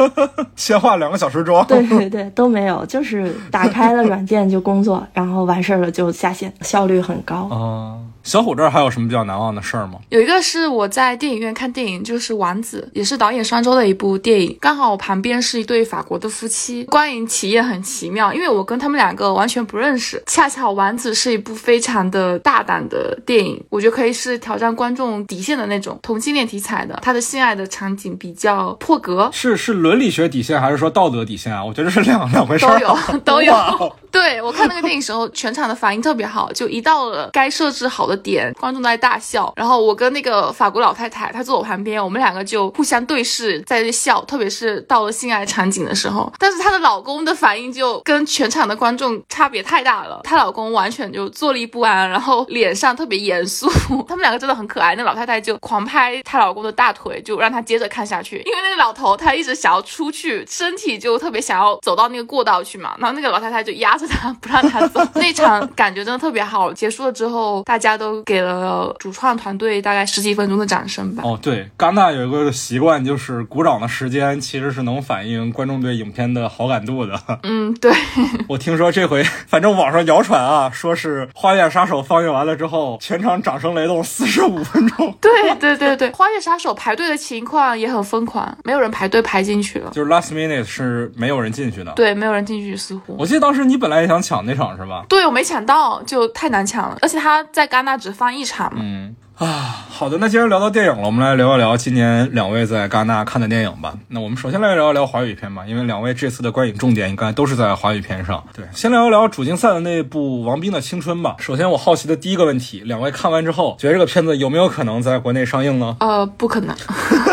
[0.56, 1.66] 先化两个小时妆。
[1.66, 7.48] 对对对，都没有，就是打开了软件就工作，然后完事儿了就下线，效率很高。
[7.50, 9.98] 啊，小虎这儿还有什么比较难忘的事儿吗？
[10.08, 14.56] 有一个是我在电影院看电影，就是《王子》，也是导演双周的一部电影。
[14.58, 20.22] 刚好我旁边是一对法国的夫妻，观影体验很奇妙，因为我跟他们两个完全不认识。
[20.26, 26.98] 恰巧《王子》是一部非常的大胆的电影，我觉得可以是挑战观众底线的那种同性恋题材的。
[27.02, 31.62] 他的性爱的场景比较破格，是是伦理学底线还是说道德底线啊？
[31.62, 32.80] 我觉得是两两回事都儿。
[32.80, 33.54] 有都有。
[34.10, 39.52] 对我看那个电影时候，全场的反应特别好，就一到了该设置好的点，观众在大笑。
[39.56, 44.24] 然后我跟那个法国老太太，她坐我旁边，我们两个就互相对视，在这笑。
[44.24, 50.20] 特别是到了性爱场景的时候，但是她的老公的反应就跟全场的观众差别太大了。
[50.24, 53.70] 她老公完全就坐立不安，然后脸上特别严肃。
[54.08, 54.94] 他们两个真的很可爱。
[54.96, 58.42] 那老太太就狂拍她老公的大腿，就让他接着看下去。
[58.44, 62.94] 因为那个老头他一直想要出去，身体就特别想要走到那个过道去嘛。
[62.98, 65.00] 然后那个老太太就压着他不让他走。
[65.14, 66.72] 那场感觉真的特别好。
[66.72, 71.22] 结束了之后，大家都给了主创团队大概十几分钟的掌声吧。
[71.24, 77.20] 哦，对，戛纳有一个习惯，就是鼓掌的时间其实是能反映观众对影片的好感度的。
[77.42, 77.92] 嗯，对。
[78.48, 85.16] 我听说这回，反正网上谣传啊，说是《花月杀手》放映完了之后，全场掌声雷动四十五分钟。
[85.20, 91.92] 对对对对，《花月杀手》排队的情况也很疯狂，没有人排队排进去了，就是 last minute 是没有人进去的。
[91.92, 93.16] 对，没有人进去，似乎。
[93.18, 95.04] 我记得当时你本来也想抢那场是吧？
[95.08, 98.80] 对，我没抢到，就太难抢了，而且他在戛纳只放一场嘛。
[98.82, 99.14] 嗯。
[99.36, 103.92] 啊，好的，那既然聊到电影了，我们来聊一聊今年两位在戛纳看的电影吧。
[104.06, 108.44] 那我们首先来聊一聊华语片吧，因为两位这次的观影重点应该都是在华语片上。
[108.54, 111.34] 对，先聊一聊主竞赛的那部王斌的青春吧。
[111.40, 115.96] 首先，我好奇的第一个问题，两位看完之后，觉得这个片子有没有可能在国内上映呢？
[115.98, 116.76] 呃，不可能。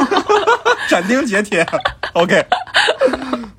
[0.89, 1.63] 斩钉截铁。
[2.13, 2.43] OK。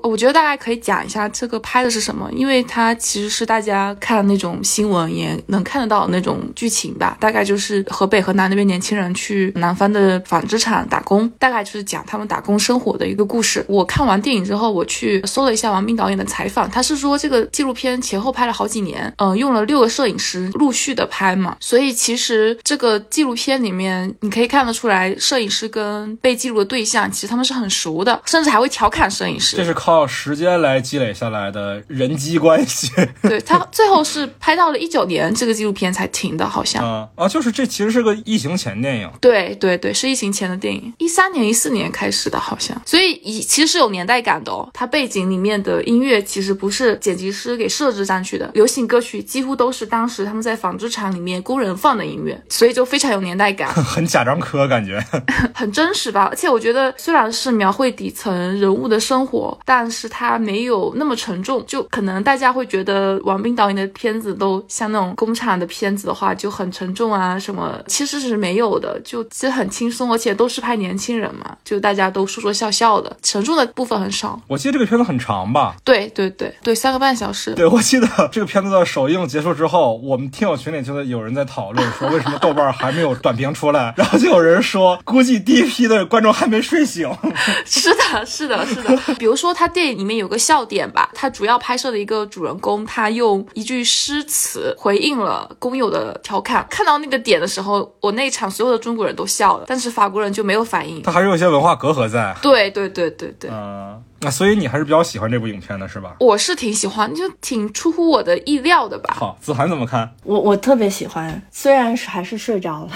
[0.03, 7.17] 我觉得大概可以讲一下这个拍的是什么，因为它其实是大家看那种新闻也能看得到那种剧情吧。
[7.21, 13.65] 大概就是河北、河南那边年轻人去南方的纺织厂打工，大概就是讲他们打工生活的一个故事。
[13.69, 21.57] 我看完电影之后，我去搜了一下王斌导演的采访，他是说这个纪录片前后拍了好几年，嗯，用了六个摄影师陆续的拍嘛。
[21.61, 29.57] 所以其实这个纪录片里面你可以看得出来，摄影师跟被记录的对象其实他们是很熟的，甚至还会调侃摄影师。
[29.57, 29.92] 这是靠。
[29.93, 32.91] 靠时间来积累下来的人际关系，
[33.23, 36.83] 对他最后是拍到了一九年，这个纪录片才停的，好像。
[36.83, 44.69] 啊啊，就是这其实是个疫情前电影，对对对，是疫情前的电影，一三年一四年开始的，好像，所以以其实是有年代感的哦。
[44.73, 54.99] 它背景里面的音乐其实不是剪辑师给设置上去的，流行歌曲几乎都是当时他们在纺织厂里面工人放的音乐，所以就非常有年代感，很贾樟柯感觉，
[55.55, 56.29] 很真实吧。
[56.31, 74.41] 而且我觉得虽然是描绘底层人物的生活，但但是它没有那么沉重，就可能大家会觉得王斌导演的片子都像那种工厂的片子的话就很沉重啊什么，其实是没有的，就其实很轻松，而且都是拍年轻人嘛，就大家都说说笑笑的，沉重的部分很少。
[74.47, 75.75] 我记得这个片子很长吧？
[75.83, 77.53] 对对对对，三个半小时。
[77.55, 87.13] 对，我记得这个片子的首映结束之后，我们听友群里就在有人在讨论说为什么豆瓣还没有短评出来，然后就有人说估计第一批的观众还没睡醒。
[87.67, 89.72] 是的，是的，是的，比如说他。
[89.73, 96.67] 电影里面有个笑点吧，他主要拍摄的一个主人公，他用一句诗词回应了工友的调侃。
[96.71, 101.03] 看到那个点的时候，我那场所有的中国人都笑了，但是法国人就没有反应。
[101.03, 102.37] 他还是有些文化隔阂在。
[102.43, 103.51] 对对对对对。
[103.53, 104.03] 嗯。
[104.25, 106.15] 那所以你还是比较喜欢这部影片的是吧？
[106.21, 109.17] 我是挺喜欢，就挺出乎我的意料的吧。
[109.19, 110.09] 好，子涵怎么看？
[110.23, 112.91] 我我特别喜欢，虽然是还是睡着了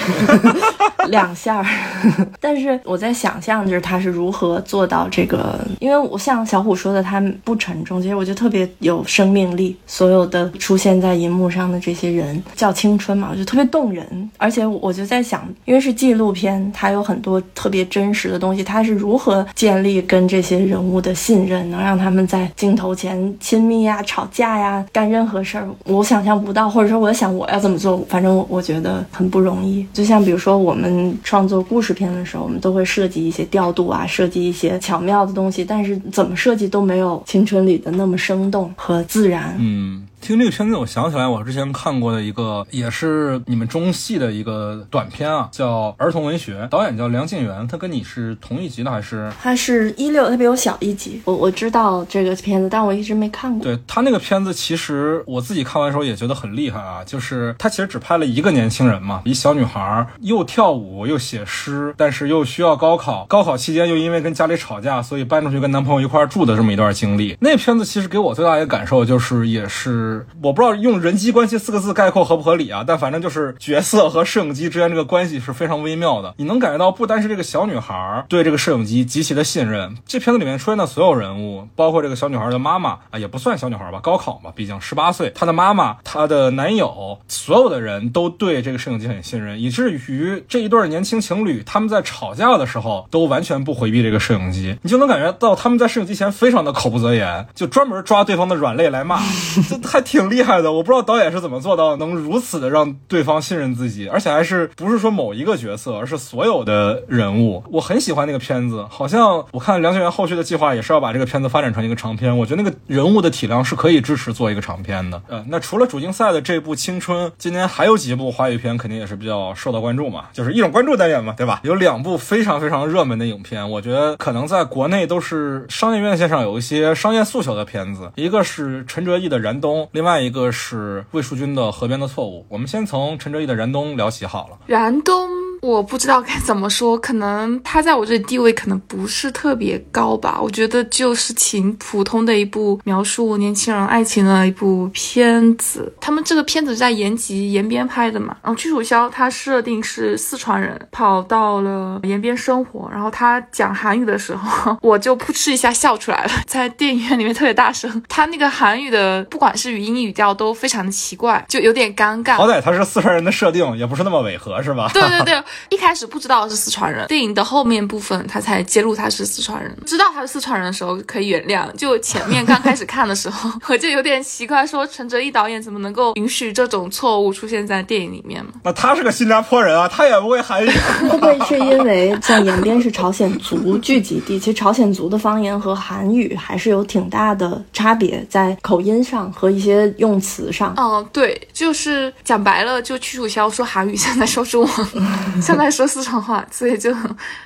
[1.11, 1.67] 两下，
[2.41, 9.77] 但是我在想象就是他是如何做到这个，因为我像小虎说的，他不沉重，其实我就特别有生命力。
[9.87, 14.31] 所有的出现在银幕上的这些人叫青春嘛，我就特别动人。
[14.37, 21.16] 而且我就在想，因为是纪录片，它有很多特别真实的东西，它是如何建立跟这些人物的。
[21.17, 29.85] 信任能让他们在镜头前亲密呀、吵架呀、干任何事儿，我想象不到，或者说我想我要怎么做，反正我我觉得很不容易。
[29.93, 39.57] 就像比如说我们创作故事片的时候，我们都会设计一些调度啊，设计一些巧妙的东西，但是怎么设计都没有青春里的那么生动和自然。
[39.59, 40.07] 嗯。
[40.27, 49.31] 听这个片子，我想起来我之前看过的一个，也是你们中戏的一个短片啊，叫《儿童文学》，导演叫梁静源，他跟你是同一集的还是？
[49.41, 51.23] 他是一六，他比我小一集。
[51.27, 53.63] 我我知道这个片子，但我一直没看过。
[53.63, 67.37] 对他那个片子，其实我自己看完时候也觉得很厉害啊，就是他其实只拍了一个年轻人嘛，一小女孩又跳舞又写诗，但是又需要高考，高考期间又因为跟家里吵架，所以搬出去跟男朋友一块住的这么一段经历。
[67.39, 70.16] 那片子其实给我最大一个感受就是，也是。
[70.43, 76.35] 我不知道用人机关系四个字概括合不合理啊，但反正就是角色和摄影机之间这个关系是非常微妙的。
[76.37, 79.97] 你能感觉到，不单是这个小女孩对这个摄影机极其的信任。
[80.07, 85.33] 这片子里面出现的所有人物，包括这个小女孩的妈妈啊，也不算小女孩吧，高考嘛，毕竟十八岁。
[85.35, 94.79] 她的妈妈、她的男友，所有的人都对这个摄影机很信任，以至于这一对年轻情侣他们在吵架的时候都完全不回避这个摄影机。
[94.83, 99.21] 你就能感觉到他们在摄影机前非常的口不择言，就专门抓对方的软肋来骂，
[99.69, 100.47] 这 太挺厉。
[100.47, 107.65] 害的，我不知道导演是怎么做到能如此的让对方信任自己，而且还是不是说某一个角色，而是所有的人物。
[107.73, 112.39] 我很喜欢那个片子，好像我看梁静源后续的计划也是要把这个片子发展成一个长片。
[112.39, 115.21] 我觉得那个人物的体量是可以支持做一个长片的。
[115.27, 121.61] 呃，那除了主竞赛的这部《青春》，今年还有几部华语片肯定也是比较受到关注嘛，就是一种关注单元嘛，对吧？
[121.65, 132.41] 有两部非常非常热门的影片，我觉得可能在国内都是商业院线上有一些商业诉求的片子，一个是陈哲艺的《燃冬》，另外一个是魏淑君的《河边的错误》。
[132.49, 134.59] 我们先从陈哲艺的《燃冬》聊起好了。
[134.67, 135.46] 燃冬。
[135.67, 140.39] 我不知道该怎么说，可能他在我这里地位可能不是特别高吧。
[140.41, 145.93] 我觉得就是挺普通的一部描述年轻人爱情的一部片子。
[146.01, 158.01] 他们这个片子在延吉延边拍的嘛，然后屈楚萧他设定是四川人，跑到了延边生活，然后他讲韩语的时候，我就扑哧一下笑出来了，在电影院里面特别大声。
[158.09, 162.37] 他那个韩语的不管是语音语调都非常的奇怪，就有点尴尬。
[162.37, 164.89] 好歹他是四川人的设定，也不是那么违和，是吧？
[164.95, 165.43] 对对对。
[165.69, 169.77] 一开始不知道是四川人，电影的后面部分他才揭露他是四川人。
[169.87, 178.53] 知道他是四川人的时候可以原谅，就前面刚开始看的时候，我就有点奇怪，说陈哲艺导演怎么能够允许这种错误出现在电影里面嘛？
[178.65, 180.69] 那他是个新加坡人啊，他也不会 韩语。
[181.01, 184.39] 会不会是因为像延边是朝鲜族聚集地？
[184.39, 190.75] 其实朝鲜族的方言和韩语还是有挺大的差别，在口音上和一些用词上。
[190.77, 195.36] 哦，对，就是讲白了，就屈楚萧说韩语，现在说中文。
[195.43, 196.95] 现在说四川话，所以就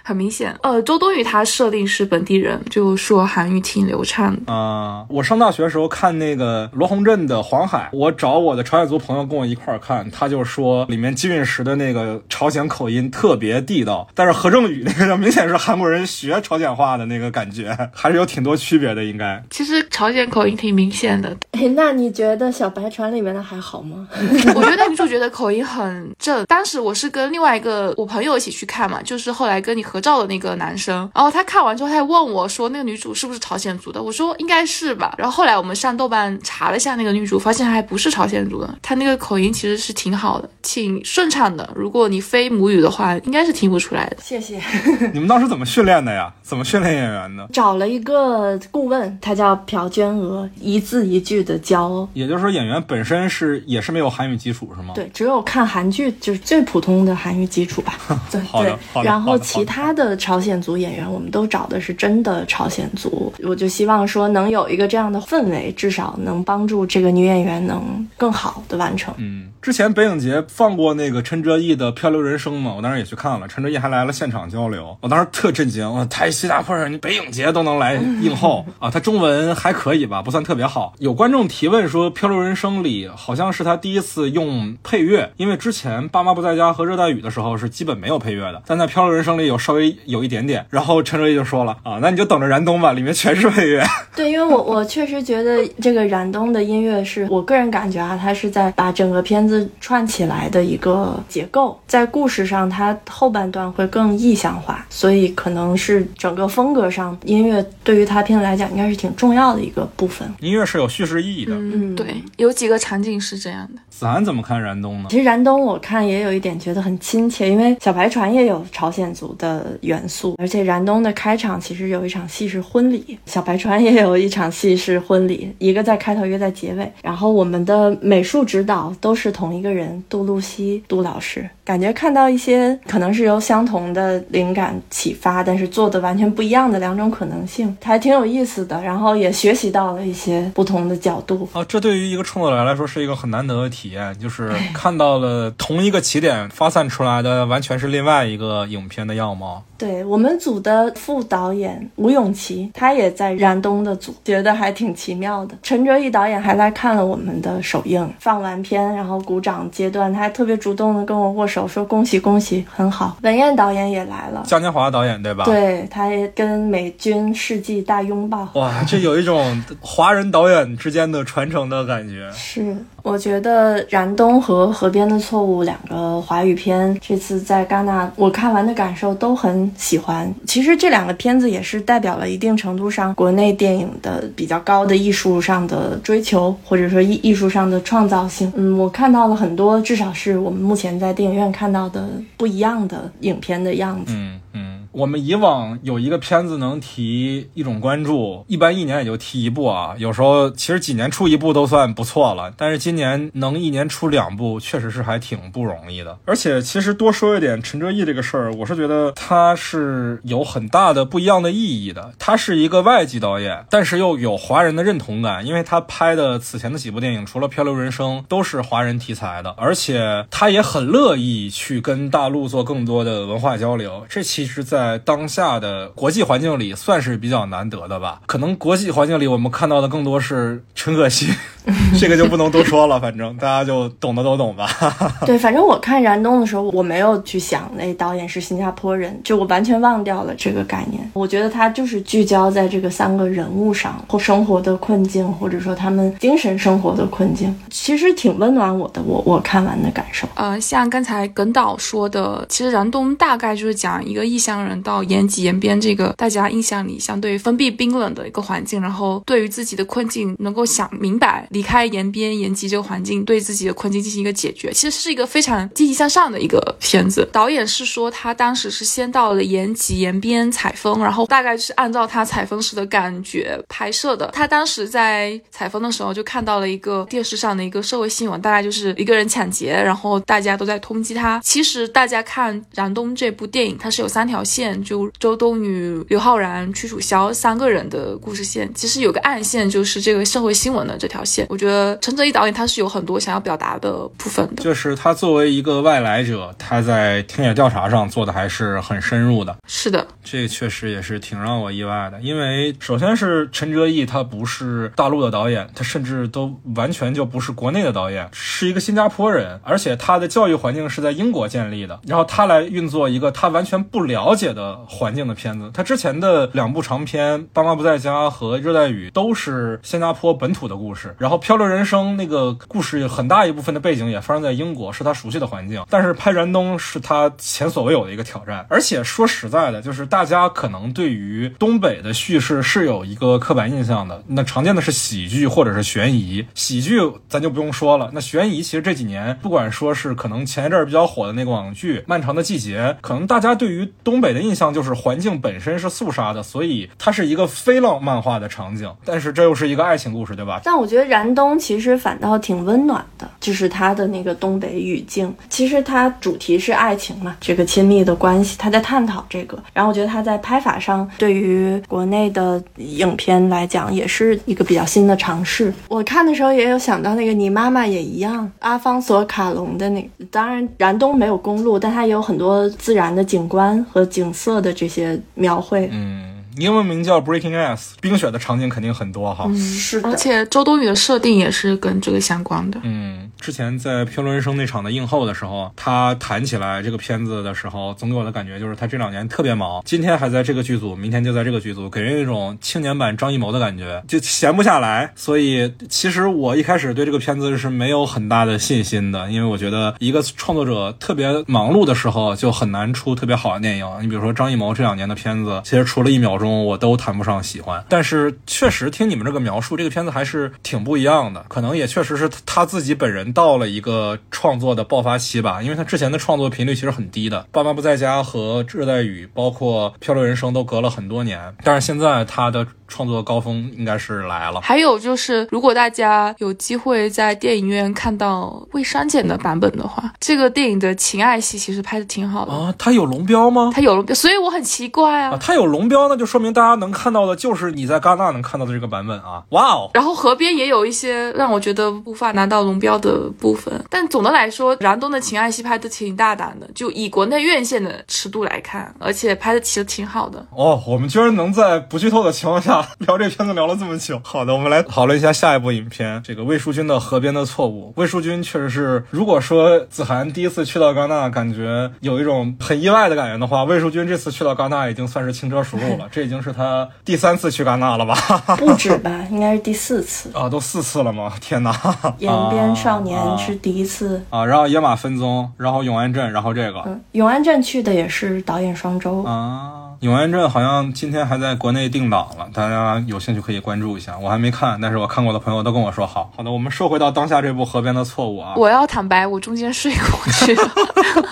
[0.03, 0.55] 很明显。
[0.63, 5.05] 呃，周冬雨她设定是本地人，就说韩语挺流畅的啊。
[5.09, 19.05] 我上大学的时候看那个罗洪镇的《黄海》，我找我的朝鲜族朋友跟我一块儿看，他就说里面金允石的那个朝鲜口音特别地道，但是何正宇那个明显是韩国人学朝鲜话的那个感觉，还是有挺多区别的。
[19.05, 21.37] 应该其实朝鲜口音挺明显的。
[21.53, 24.07] 哎，那你觉得《小白船》里面的还好吗？
[24.55, 26.45] 我觉得女主角的口音很正。
[26.45, 27.80] 当时我是跟另外一个。
[27.97, 34.03] 我朋友一起去看嘛，就是后来跟你合照的那个男生，然后他看完之后，他还问我说，那个女主是不是朝鲜族的？
[34.03, 35.15] 我说应该是吧。
[35.19, 41.69] 然后后来我们上豆瓣查了一下那个女主，发现还不是朝鲜族的，她那个口音其实是挺好的，挺顺畅的。
[41.75, 44.17] 如果你非母语的话，应该是听不出来的。
[44.23, 44.61] 谢谢。
[45.13, 46.33] 你们当时怎么训练的呀？
[46.43, 47.49] 怎么训练演员的？
[47.53, 52.09] 找了一个顾问，他叫朴娟娥，一字一句的教。
[52.13, 54.95] 也就是说，演员本身是也是没有韩语基础是吗？
[54.95, 57.70] 对，只有看韩剧就是最普通的韩语基础。
[58.31, 63.33] 对对，然后其他的朝鲜族演员，我们都找的是真的朝鲜族。
[63.45, 69.15] 我就希望说能有一个这样的氛围，至少能帮助这个女演员能更好的完成。
[69.19, 78.91] 嗯，之前北影节放过那个陈哲艺的《漂流人生》嘛，我当时也去看了，陈哲艺还来了现场交流，我当时特震惊，哇，台西大坡人，你北影节都能来 映后啊！
[78.91, 80.95] 他中文还可以吧，不算特别好。
[80.99, 87.71] 有观众提问说，《漂流人生》里好像是他第一次用配乐，因为之前《爸妈不在家》和《热带雨》的时候是。
[87.71, 90.67] 基本没有配乐的，但在《漂流人生》里有稍微有一点点。
[90.69, 93.83] 然后陈哲艺就说了啊，那你就等着燃冬吧，里面全是配乐。
[94.15, 110.29] 对，因为我我确实觉得这个燃冬的音乐是我个人感觉啊，它是在把整个片子串起来的一个结构，在故事上它后半段会更意象化，所以可能是整个风格上音乐对于他片子来讲应该是挺重要的一个部分。
[110.41, 112.07] 音乐是有叙事意义的，嗯，对，
[112.37, 113.81] 有几个场景是这样的。
[113.89, 115.09] 子涵怎么看燃冬呢？
[115.11, 117.77] 其实燃冬我看也有一点觉得很亲切，因为。
[117.81, 126.93] 小白船也有朝鲜族的元素，而且燃冬的开场其实有一场戏是婚礼，小白船也有一场戏是婚礼，一个在开头，一个在结尾。
[127.03, 138.81] 然后我们的美术指导都是同一个人，杜露西杜老师，感觉看到一些可能是由相同的灵感启发，但是做的完全不一样的两种可能性，还挺有意思的。
[138.83, 147.61] 然后也学习到了一些不同的角度啊，这对于一个创作者来说是一个很难得的体验，就是看到了同一个起点发散出来的完。
[147.61, 149.63] 全是另外一个影片的样貌。
[149.77, 155.55] 对我们组的副导演吴永琪，他也在燃冬的组，觉得还挺奇妙的。
[155.63, 163.17] 陈哲艺导演还来看了我们的首映，放完片然后鼓掌阶段，他还特别主动的跟我握手，说恭喜恭喜，很好。
[163.23, 165.45] 文彦导演也来了，嘉年华导演对吧？
[165.45, 168.49] 对，他也跟美军世纪大拥抱。
[168.55, 172.31] 哇，这有一种华人导演之间的传承的感觉。
[172.35, 179.71] 是，我觉得燃冬和河边的错误两个华语片，这次在戛纳我看完的感受都很。
[179.77, 188.53] 喜欢，其实这两个片子也是代表了一定程度上国内电影的比较高的艺术上的追求，或者说艺艺术上的创造性。
[188.57, 194.13] 嗯，我看到了很多，至少是我们目前在电影院看到的不一样的影片的样子。
[194.15, 194.80] 嗯嗯。
[194.93, 199.95] 我们以往有一个片子能提一种关注，一般一年也就提一部啊。
[199.99, 206.19] 有时候其实几年出一部都算不错了，但是今年能一年出两部，确实是还挺不容易的。
[206.25, 212.13] 而且其实多说一点陈哲艺这个事儿，我是觉得他是有很大的不一样的意义的。
[212.19, 224.05] 他是一个外籍导演，但是又有华人的认同感，因为他拍的此前的几部电影，除了《漂流人生》，都是华人题材的，而且他也很乐意去跟大陆做更多的文化交流。
[224.09, 228.23] 这其实，在在当下的国际环境里，算是比较难得的吧。
[228.27, 231.29] 可能国际环境里，我们看到的更多是陈可辛
[231.99, 234.69] 这个就不能多说了，反正大家就懂的都懂吧。
[235.27, 241.11] 对，反正我看燃冬的时候，我没有去想那导演是新加坡人，就我完全忘掉了这个概念。
[241.13, 249.01] 我觉得他就是聚焦在这个三个人物上，或生活的困境，或者说他们精神生活的困境，其实挺温暖我的。
[249.03, 267.29] 我我看完的感受，呃，像刚才耿导说的，其实燃冬大概就是讲一个异乡人到延吉延边这个大家印象里相对封闭冰冷的一个环境，然后对于自己的困境能够想明白，离开延边延吉这个环境，对自己的困境进行一个解决，其实是一个非常积极向上的一个片子。
[267.33, 274.31] 导演是说他当时是先到了延吉延边采风，然后大概是按照他采风时的感觉拍摄的。
[274.33, 281.41] 他当时在采风的时候就看到了一个电视上的一个社会新闻，大概就是一个人抢劫，然后大家都在通缉他。
[281.45, 288.71] 其实大家看《燃冬》这部电影，它是有三条线，就周冬雨、刘昊然、屈楚萧三个人的故事线。
[288.75, 291.40] 其实有个暗线，就是这个社会新闻的这条线。
[291.49, 294.63] 我觉得陈哲艺导演他是有很多想要表达的部分的。
[294.63, 299.57] 就是他作为一个外来者，他在田野调查上做的还是很深入的。
[299.67, 315.71] 是的，这确实也是挺让我意外的，因为首先是陈哲艺，他不是大陆的导演，他甚至都完全就不是国内的导演，是一个新加坡人，而且他的教育环境是在英国建立的，然后他来运作一个他完全不了解的环境的片子。
[315.73, 325.81] 他之前的两部长片《爸妈不在家》和《热带雨》都是新加坡本土的故事，然后《然后漂流人生》那个故事很大一部分的背景也发生在英国，是他熟悉的环境。
[325.89, 334.21] 但是拍燃冬是他前所未有的一个挑战，而且说实在的，就是大家可能对于东北的叙事是有一个刻板印象的。
[334.27, 338.11] 那常见的是喜剧或者是悬疑，喜剧咱就不用说了。
[338.13, 348.93] 那悬疑其实这几年不管说是可能前一阵比较火的那个网剧《漫长的季节》，可能大家对于东北的印象就是环境本身是肃杀的，所以它是一个非浪漫化的场景。
[349.05, 350.61] 但是这又是一个爱情故事，对吧？
[350.65, 355.31] 但我觉得燃燃冬其实反倒挺温暖的，就是他的那个东北语境。
[355.51, 359.63] 其实它主题是爱情嘛，这个亲密的关系，他在探讨这个。
[359.75, 365.71] 然后我觉得他在拍法上，对于国内的影片来讲，也是一个比较新的尝试。
[365.89, 370.09] 我看的时候也有想到那个《你妈妈也一样》，阿方索卡隆的那个。
[370.31, 375.87] 当然，燃冬没有公路，但它也有很多自然的景观和景色的这些描绘。
[375.93, 376.40] 嗯。
[376.61, 379.45] 英文名叫 Breaking Ice，冰雪的场景肯定很多哈。
[379.49, 382.79] 嗯是的，而且周冬雨的设定也是跟这个相关的。
[382.83, 395.11] 嗯，之前在《漂流人生》那场的映后的时候，他谈起来这个片子的时候，总给我的感觉就是他这两年特别忙，今天还在这个剧组，明天就在这个剧组，给人一种青年版张艺谋的感觉，就闲不下来。
[395.17, 403.87] 所以其实我一开始对这个片子是没有很大的信心的，因为我觉得一个创作者特别忙碌的时候，就很难出特别好的电影。
[404.03, 406.51] 你比如说张艺谋这两年的片子，其实除了一秒钟。
[406.51, 411.45] 我都谈不上喜欢，但是确实听你们这个描述，这个片子还是挺不一样的。
[411.49, 422.67] 可能也确实是他自己本人到了一个创作的爆发期吧，因为他之前的创作频率其实很低的，《爸妈不在家》和《热带雨》，包括《漂流人生》都隔了很多年，但是现在他的。
[422.91, 424.61] 创作高峰应该是来了。
[424.61, 432.75] 还有就是，如果大家有机会在电影院看到未删减的版本的话，这个电影的情爱戏其实拍的挺好的啊。
[432.77, 433.71] 它有龙标吗？
[433.73, 435.39] 它有龙标，所以我很奇怪啊。
[435.41, 439.43] 它有龙标，那就说明大家能看到的就是你在戛纳能看到的这个版本啊。
[439.51, 439.91] 哇哦！
[439.95, 450.45] 然后河边也有一些让我觉得无法拿到龙标的部分，但总的来说，燃冬的情爱戏拍的挺大胆的，就以国内院线的尺度来看，而且拍的其实挺好的。
[450.51, 452.80] 哦，我们居然能在不剧透的情况下。
[452.99, 457.93] 聊这片子聊了这么久，好的，我们来讨论一下下一部影片，这个魏淑君的《河边的错误》。
[458.01, 466.09] 魏淑君确实是，如果说子涵第一次去到戛纳，感觉有一种很意外的感觉的话，魏淑君这次去到戛纳已经算是轻车熟路了。
[466.13, 468.15] 这已经是他第三次去戛纳了吧？
[468.57, 471.33] 不止吧，应该是第四次啊，都四次了吗？
[471.41, 471.71] 天哪！
[472.19, 479.80] 延边少年是第一次啊，然后野马分鬃，然后永安镇，然后这个，嗯，永安镇去的也是导演双周啊。
[480.01, 484.17] 永安镇好像今天还在国内定档了，大家有兴趣可以关注一下。
[484.19, 486.33] 我还没看，但是我看过的朋友都跟我说好。
[486.35, 488.55] 好的，我们说回到当下这部《河边的错误》啊。
[488.57, 490.71] 我要坦白，我中间睡过去了，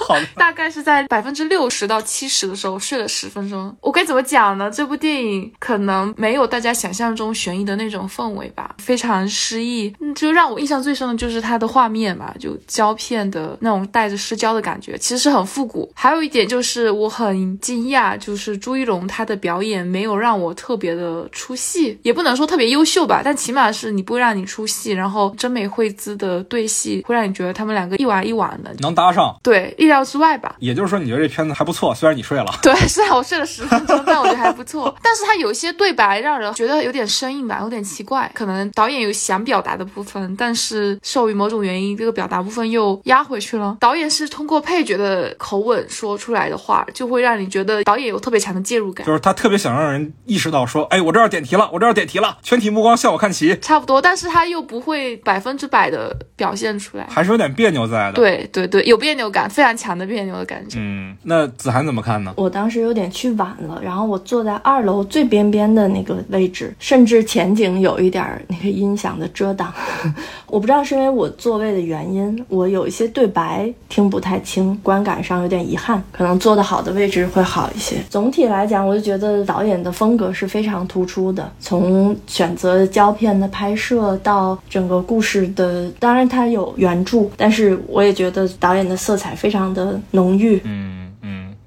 [0.08, 3.74] 好， 大概是在百分之六十到七十的时候睡了十分钟。
[3.80, 4.70] 我该怎么讲呢？
[4.70, 9.94] 这部电影可能没有大家想象中悬疑的那种氛围吧，非常诗意。
[10.14, 15.90] 就让我印象最深的就是它的画面嘛，就胶片的那种带着失焦的感觉，其实是很复古。
[15.94, 18.58] 还有一点就是我很惊讶，就是。
[18.58, 24.90] 朱一龙他的表演没有让我特别的出戏，也不能说特别优秀吧，但起码是你不会让你出戏。
[24.90, 29.34] 然后真美惠子的对戏会让你觉得他们两个一碗一碗的能搭上。
[29.42, 30.54] 对，意料料之外吧。
[30.58, 32.46] 也就是说，你觉得这片子还不错，虽然你睡了。
[32.62, 34.94] 对，虽然我睡了十分钟，但我觉得还不错。
[35.02, 38.30] 但是它有一些对白让人觉得有点生硬吧，有点奇怪。
[38.34, 43.76] 可能导演有想表达的部分，但是受于某种原因，这个表达部分又压回去了。
[43.80, 49.06] 导演是通过配角的口吻说出来的话，就会让你觉得导演有特别强的介入感。
[49.06, 53.58] 就是他特别想让人意识到说，哎，我这要点题了，我这要点题了，全体目光向我看齐。
[53.60, 58.12] 差不多，但是他又不会百分之百的表现出来，还是有点别扭在的。
[58.12, 60.78] 对对对，有别扭感，非常强的别扭的感觉。
[60.80, 62.34] 嗯，那子涵怎么看呢？
[62.36, 69.72] 我当时有点去晚了，然后我坐在二楼最边边的那个位置，甚至前景有一点儿那个音响的遮挡。
[70.48, 76.02] 我不知道是因为我座位的原因，我有一些对白听不太清，观感上有点遗憾。
[76.10, 77.96] 可能坐的好的位置会好一些。
[78.08, 90.60] 总体来讲，我就觉得导演的风格是非常突出的，从选择胶片的拍摄到整个故事的，当然它有原著，但是我也觉得导演的色彩非常的的浓郁。
[90.64, 90.97] 嗯。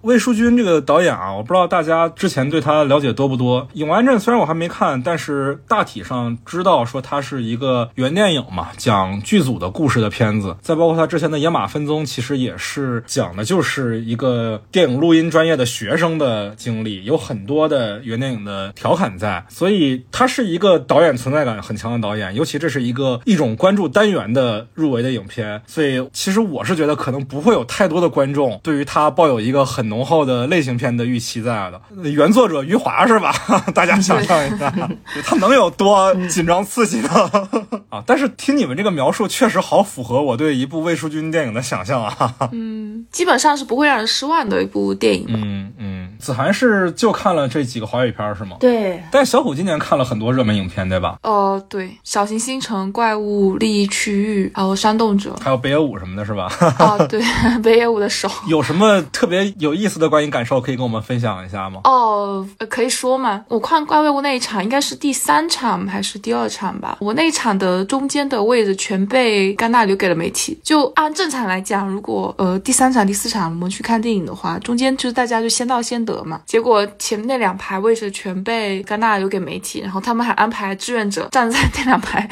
[0.01, 3.61] 魏书君这个导演啊，我不知道大家之前对他了解多不多。
[3.73, 10.57] 《影完镇》虽然我还没看，但是大体上知道说它是一个原电影嘛，讲剧组的故事的片子。
[10.59, 19.45] 再包括他之前的《野马分鬃》，其实也是讲的就是一个电影录音专业的学生的经历，有很多的原电影的调侃在。
[19.49, 25.61] 所以他是一个导演存在感很强的导演，尤其这是一个一种关注单元的入围的影片。
[25.67, 29.90] 所以其实我是觉得可能不会有太多的观众对于他抱有一个很。
[29.91, 33.33] 浓厚的类型片的预期在的，原作者余华是吧？
[33.75, 34.73] 大家想象一下，
[35.25, 37.09] 他能有多紧张刺激呢？
[37.91, 38.01] 啊！
[38.07, 42.33] 但是听你们这个描述，确实好符合我对一部魏淑君电影的想象啊。
[42.53, 45.25] 嗯，基本上是不会让人失望的一部电影。
[45.27, 45.90] 嗯嗯，
[46.21, 48.57] 子涵是就看了这几个华语片是吗？
[48.59, 49.03] 对。
[49.11, 51.17] 但小虎今年看了很多热门影片，对吧？
[51.23, 56.49] 哦，对，《小行星城》《怪物利益区域》，还有《煽动者》，还有北野武什么的，是吧？
[56.79, 57.21] 哦，对，
[57.63, 58.29] 北野武的手。
[58.47, 61.81] 有什么特别有意思的观影感受可以跟我们分享一下吗？
[61.85, 63.43] 哦，可以说吗？
[63.47, 66.97] 我看怪物那一场应该是第三场还是第二场吧？
[67.01, 70.59] 我那一场的中间的位置全被戛纳留给了媒体。
[70.63, 76.10] 就按正常来讲，如果呃第三场、第四场我们去看电影的话，中间就是大家就先到先得
[76.45, 82.29] 结果前那两排位置全被戛纳留给媒体，然后他们还安排志愿者站在那两排。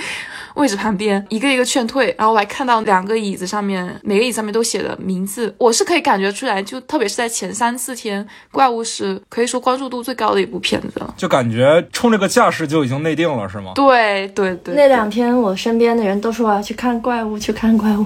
[0.60, 13.72] 位置旁边一个一个劝退，然后我还看到两个椅子上面，每个椅子上面都写的名字，我是可以感觉出来，就特别是在前三四天，怪物是可以说关注度最高的一部片子，就感觉冲这个架势就已经内定了，是吗？
[13.74, 18.06] 对对对，那两天我身边的人都说我要去看怪物，去看怪物。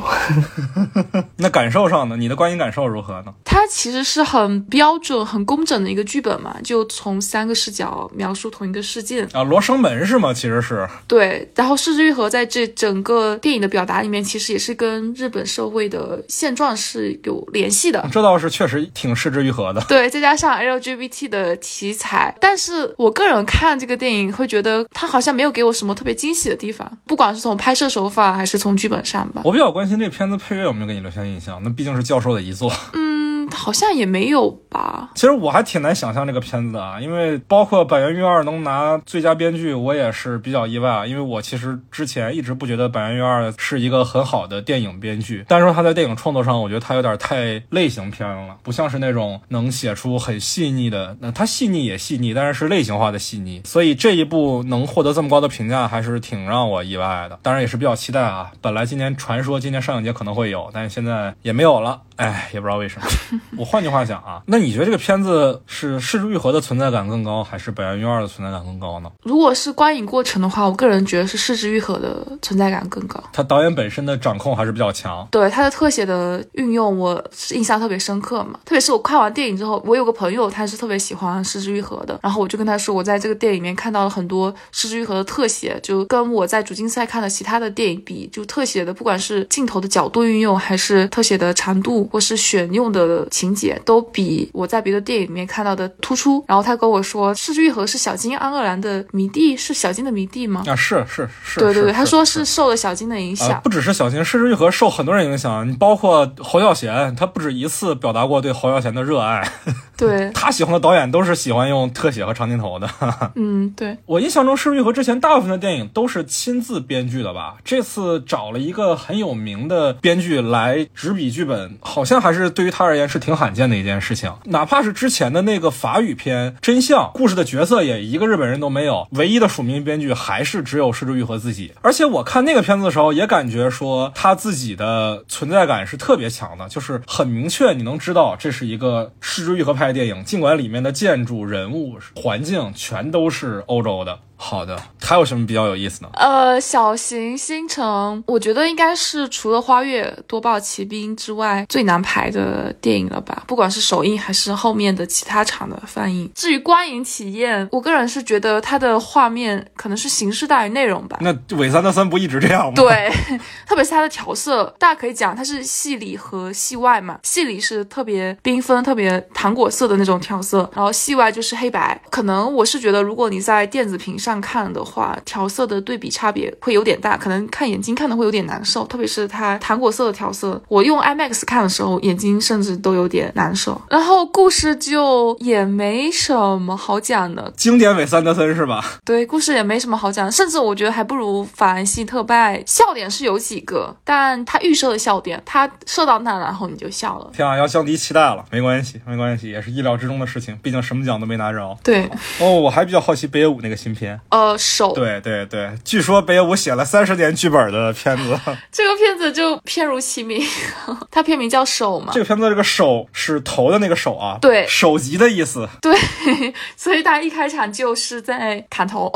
[1.37, 2.15] 那感受上呢？
[2.15, 3.33] 你的观影感受如何呢？
[3.43, 10.33] 它其实是很标准、很工整的一个剧本嘛，就从三个视角描述同一个事件啊，罗生门是吗？
[10.33, 18.07] 其实是对，然后柿之愈合在这整个电影的表达里面，其实也是跟日本社会的现状是有联系的。
[18.11, 19.81] 这倒是确实挺失之愈合的。
[19.87, 29.41] 对，再加上 LGBT 的题材，但是我个人看这个电影会觉得它好像没有给我什么特别惊喜的地方，不管是从拍摄手法还是从剧本上吧。
[29.45, 31.61] 我比较关心这片子配乐有没有给你留下印象？
[31.63, 32.71] 那毕竟是教授的遗作。
[32.93, 33.13] 嗯。
[33.51, 35.11] 好像也没有吧。
[35.15, 41.05] 其实我还挺难想象这个片子的啊，因为包括板垣瑞二能拿最佳编剧，我也是比较意外啊。
[41.05, 51.15] 因为我其实之前一直不觉得板垣瑞二是一个很好的电影编剧，但是说他在电影创作上，我觉得他有点太类型片了，不像是那种能写出很细腻的。
[51.19, 53.61] 那他细腻也细腻，但是是类型化的细腻。
[53.63, 57.39] 所以这一部能获得这么高的评价，还是挺让我意外的。
[57.41, 58.51] 当然也是比较期待啊。
[58.61, 62.01] 本来今年传说今年上影节可能会有，但是现在也没有了。
[62.17, 63.07] 哎，也不知道为什么。
[63.57, 69.11] 我换句话讲啊，那你觉得这个片子是失之愈合的存在感更高，还是北原裕二的存在感更高呢？
[69.23, 73.21] 如果是观影过程的话，我个人觉得是失之愈合的存在感更高。
[73.31, 78.59] 他导演本身的掌控还是比较强，对他的特写的运用，我是印象特别深刻嘛。
[78.65, 92.93] 特别是我看完电影之后，我有个朋友他是特别喜欢失之愈合的，然后我就跟他说，我在这个电影里面看到了很多失之愈合的特写，就跟我在主竞赛看的其他的电影比，就特写的不管是镜头的角度运用，还是特写的长度，或是选用。
[92.93, 96.45] 的情节都比我在别的电影里面看到的突出。
[96.47, 100.63] 然后他跟我说，市之愈合是小金安二郎的迷弟，是小金的迷弟吗？
[100.67, 101.59] 啊，是是是。
[101.59, 103.59] 对对对，他说是受了小金的影响。
[103.63, 109.49] 不只是小金，市之愈合受很多人影响，你包括侯孝贤，他不止一次表达过对侯孝贤的热爱。
[109.97, 112.87] 对， 他喜欢的导演都是喜欢用特写和长镜头的。
[113.35, 117.55] 嗯， 对，我印象中，施玉和之前大部分的电影都是亲自编剧的吧？
[117.63, 124.33] 这次找了一个很有名的编剧来执笔剧本，好像还是对于他而言是挺罕见的一件事情。
[124.45, 131.71] 哪怕是之前的那个法语片《真相》，故事的角色也一个日本人都没有，唯一的署名编剧还是只有施之玉和自己。
[131.83, 144.17] 而且我看那个片子的时候，也感觉说他自己的存在感是特别强的，就是很明确，你能知道这是一个施之玉和拍的电影，尽管里面的建筑、人物、环境全都是欧洲的。
[144.43, 146.09] 好的，还有什么比较有意思呢？
[146.15, 153.43] 呃，小行星城，我觉得应该是除了《花月多报奇兵》之外最难排的电影了吧？
[153.47, 156.29] 不管是首映还是后面的其他场的放映。
[156.35, 161.17] 至于观影体验，我个人是觉得它的画面可能是形式大于内容吧。
[161.21, 162.73] 那韦斯安德森不一直这样吗？
[162.75, 163.09] 对，
[163.65, 167.17] 特别是它的调色，大家可以讲它是戏里和戏外嘛。
[167.23, 171.99] 戏里是特别缤纷、特别糖果色的那种调色，然后戏外就是黑白。
[172.09, 183.79] 可能我是觉得，如果你在电子屏上看的话，调色的对比差别会有点大，可能看眼睛看的会有点难受，特别是它糖果色的调色，我用 IMAX 看的时候，眼睛甚至都有点难受。
[183.89, 188.83] 然后故事就也没什么好讲的，经典韦斯安德森是吧？
[189.05, 192.63] 对，故事也没什么好讲，甚至我觉得还不如法兰西特拜。
[192.65, 197.29] 笑点是有几个，但他预设的笑点，他设到那，然后你就笑了。
[197.33, 201.77] 天啊，要降低期待了，没关系，没关系，也是意料之中的事情，毕竟什么奖都没拿着。
[201.83, 202.09] 对，
[202.39, 204.12] 哦，我还比较好奇北野武那个新片。
[204.29, 204.93] 呃，手。
[204.93, 208.39] 对对对，据说北野武写了三十年剧本的片子。
[208.71, 210.41] 这个片子就片如其名，
[211.09, 212.11] 它片名叫手嘛。
[212.13, 215.67] 这个片子这个手是头的那个手啊，对，首级的意思。
[215.81, 215.95] 对，
[216.75, 219.11] 所以大家一开场就是在砍头，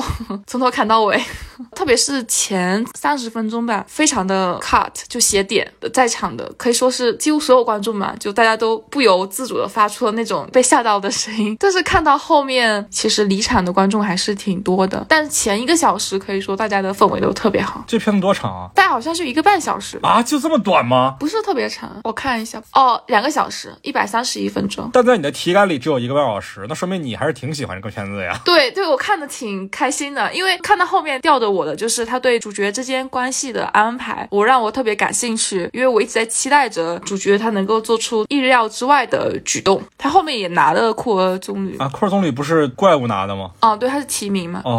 [0.48, 1.22] 从头砍到尾，
[1.76, 11.56] 特别是前三十分钟吧，非常的 cut，就写点在场的可以说是几乎所有观众嘛，就大家都不由自主的发出了那种被吓到的声音。
[11.60, 17.84] 但是看到后面，其实离场的观众还是挺多的，但是前一个小时可以说大家的氛围都特别好。
[17.88, 18.70] 这片子多长啊？
[18.76, 21.16] 大概好像是一个半小时啊，就这么短吗？
[21.20, 24.90] 不是特别长，我看一下哦，两个小时，一百三十一分钟。
[24.94, 28.40] 但在你的体感里只有一个半小时，那说明你还是挺喜欢这个片子的呀。
[28.46, 39.82] 对对，我看的挺开心的，因为看到后面吊着我的就是他对主角之间关系的安排，我让我特别感兴趣，因为我一直在期待着主角他能够做出意料之外的举动。
[39.98, 43.52] 他后面也拿了库尔棕榈啊，库尔棕榈不是怪物拿的吗？
[43.62, 44.62] 哦，对，他是提名嘛。
[44.64, 44.77] 哦，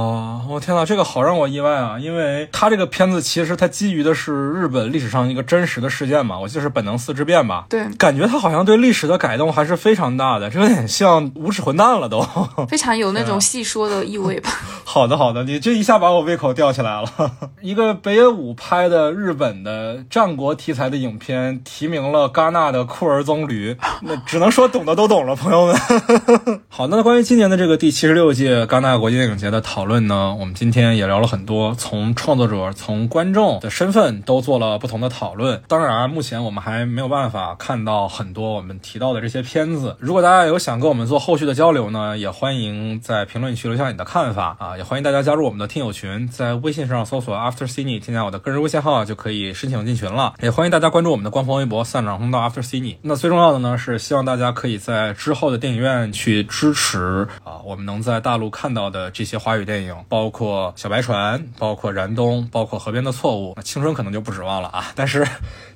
[0.48, 1.98] 我天呐，这个好让我意外啊！
[1.98, 7.66] 因为他这个片子其实它基于的是日本历史上一个真实的事件嘛，我记得是本能寺之变吧。
[7.68, 12.20] 对，感觉他好像对历史的改动还是非常大的，这有点像无耻混蛋了都，
[12.68, 14.50] 非常有那种 戏说的意味吧。
[14.84, 17.08] 好的好的，你这一下把我胃口吊起来了。
[17.60, 25.76] 一个北野武拍的日本的战国题材的影片，提名了戛纳的库尔棕榈，那只能说懂的都懂了，朋友们。
[26.68, 35.60] 好，那关于今年的这个第七十六届戛纳国际电影节的讨论论呢，我们今天也聊了很多，从创作者、从观众的身份都做了不同的讨论。
[35.66, 39.96] 当然，目前我们还没有办法看到很多我们提到的这些片子。
[39.98, 50.34] 如果大家有想跟我们做后续的交流呢，也欢迎在评论区留下你的看法啊，也欢迎大家加入我们的听友群，在微信上搜索 After Cine，添加我的个人微信号就可以申请进群了。
[50.42, 52.96] 也欢迎大家关注我们的官方微博“散场通道 After Cine”。
[53.02, 59.77] 那最重要的呢，是希望大家可以在之后的电影院去支持啊，我们能在大陆看到的这些华语电影，
[60.08, 63.50] 包括《小白船》，包括《燃冬》，包括《河边的错误》。
[63.56, 65.26] 那青春可能就不指望了啊， 但是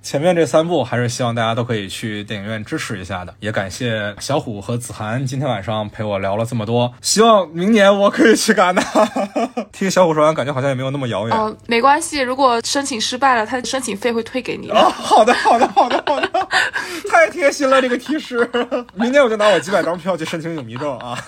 [0.03, 3.35] 前面这三部还是希望大家都可以去电影院支持一下的。
[3.41, 8.83] 也感谢小虎和子涵今天晚上陪我聊了这么多，希望明年我可以去戛纳。
[9.73, 11.37] 听小虎说完，感觉好像也没有那么遥远。
[11.37, 14.71] 哦，没关系，如果申请失败了，他申请费会退给你。
[14.71, 16.29] 哦，好的，好的，好的，好的，
[17.11, 18.49] 太贴心了这个提示。
[18.95, 21.19] 明天我就拿我几百张票去申请影迷证啊。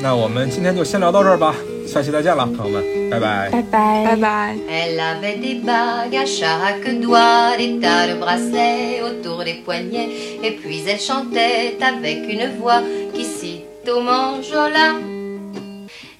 [0.00, 1.54] 那我们今天就先聊到这儿吧，
[1.85, 4.55] 下期再见了，朋友们，拜拜，拜拜，拜拜。
[4.67, 10.09] Elle avait des bagues à chaque doigt, des tas de bracelets autour des poignets,
[10.43, 12.81] et puis elle chantait avec une voix
[13.13, 14.95] qui sitôt m'enjola.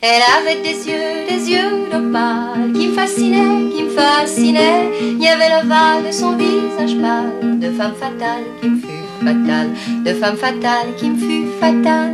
[0.01, 4.91] Elle avait des yeux, des yeux d'opale qui me fascinaient, qui me fascinaient.
[5.01, 9.69] Il y avait l'ovale de son visage pâle, de femme fatale qui me fut fatale,
[10.05, 12.13] de femme fatale qui me fut fatale.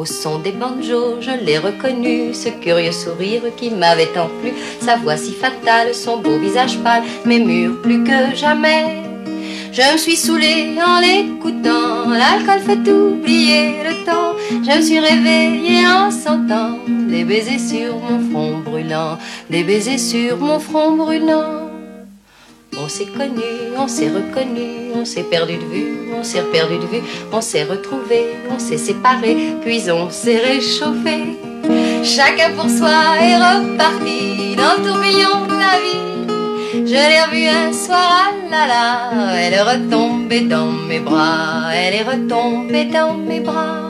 [0.00, 4.50] Au son des banjos, je l'ai reconnu, ce curieux sourire qui m'avait tant plu,
[4.80, 9.02] sa voix si fatale, son beau visage pâle, mais mûr plus que jamais.
[9.70, 14.36] Je me suis saoulée en l'écoutant, l'alcool fait oublier le temps.
[14.50, 19.18] Je me suis réveillée en sentant des baisers sur mon front brûlant,
[19.50, 21.69] des baisers sur mon front brûlant.
[22.76, 23.42] On s'est connu,
[23.76, 27.02] on s'est reconnu, on s'est perdu de vue, on s'est perdu de vue,
[27.32, 31.38] on s'est retrouvé, on s'est séparé, puis on s'est réchauffé.
[32.04, 36.86] Chacun pour soi est reparti dans le tourbillon de la vie.
[36.86, 41.94] Je l'ai revue un soir, ah là là, elle est retombée dans mes bras, elle
[41.94, 43.89] est retombée dans mes bras.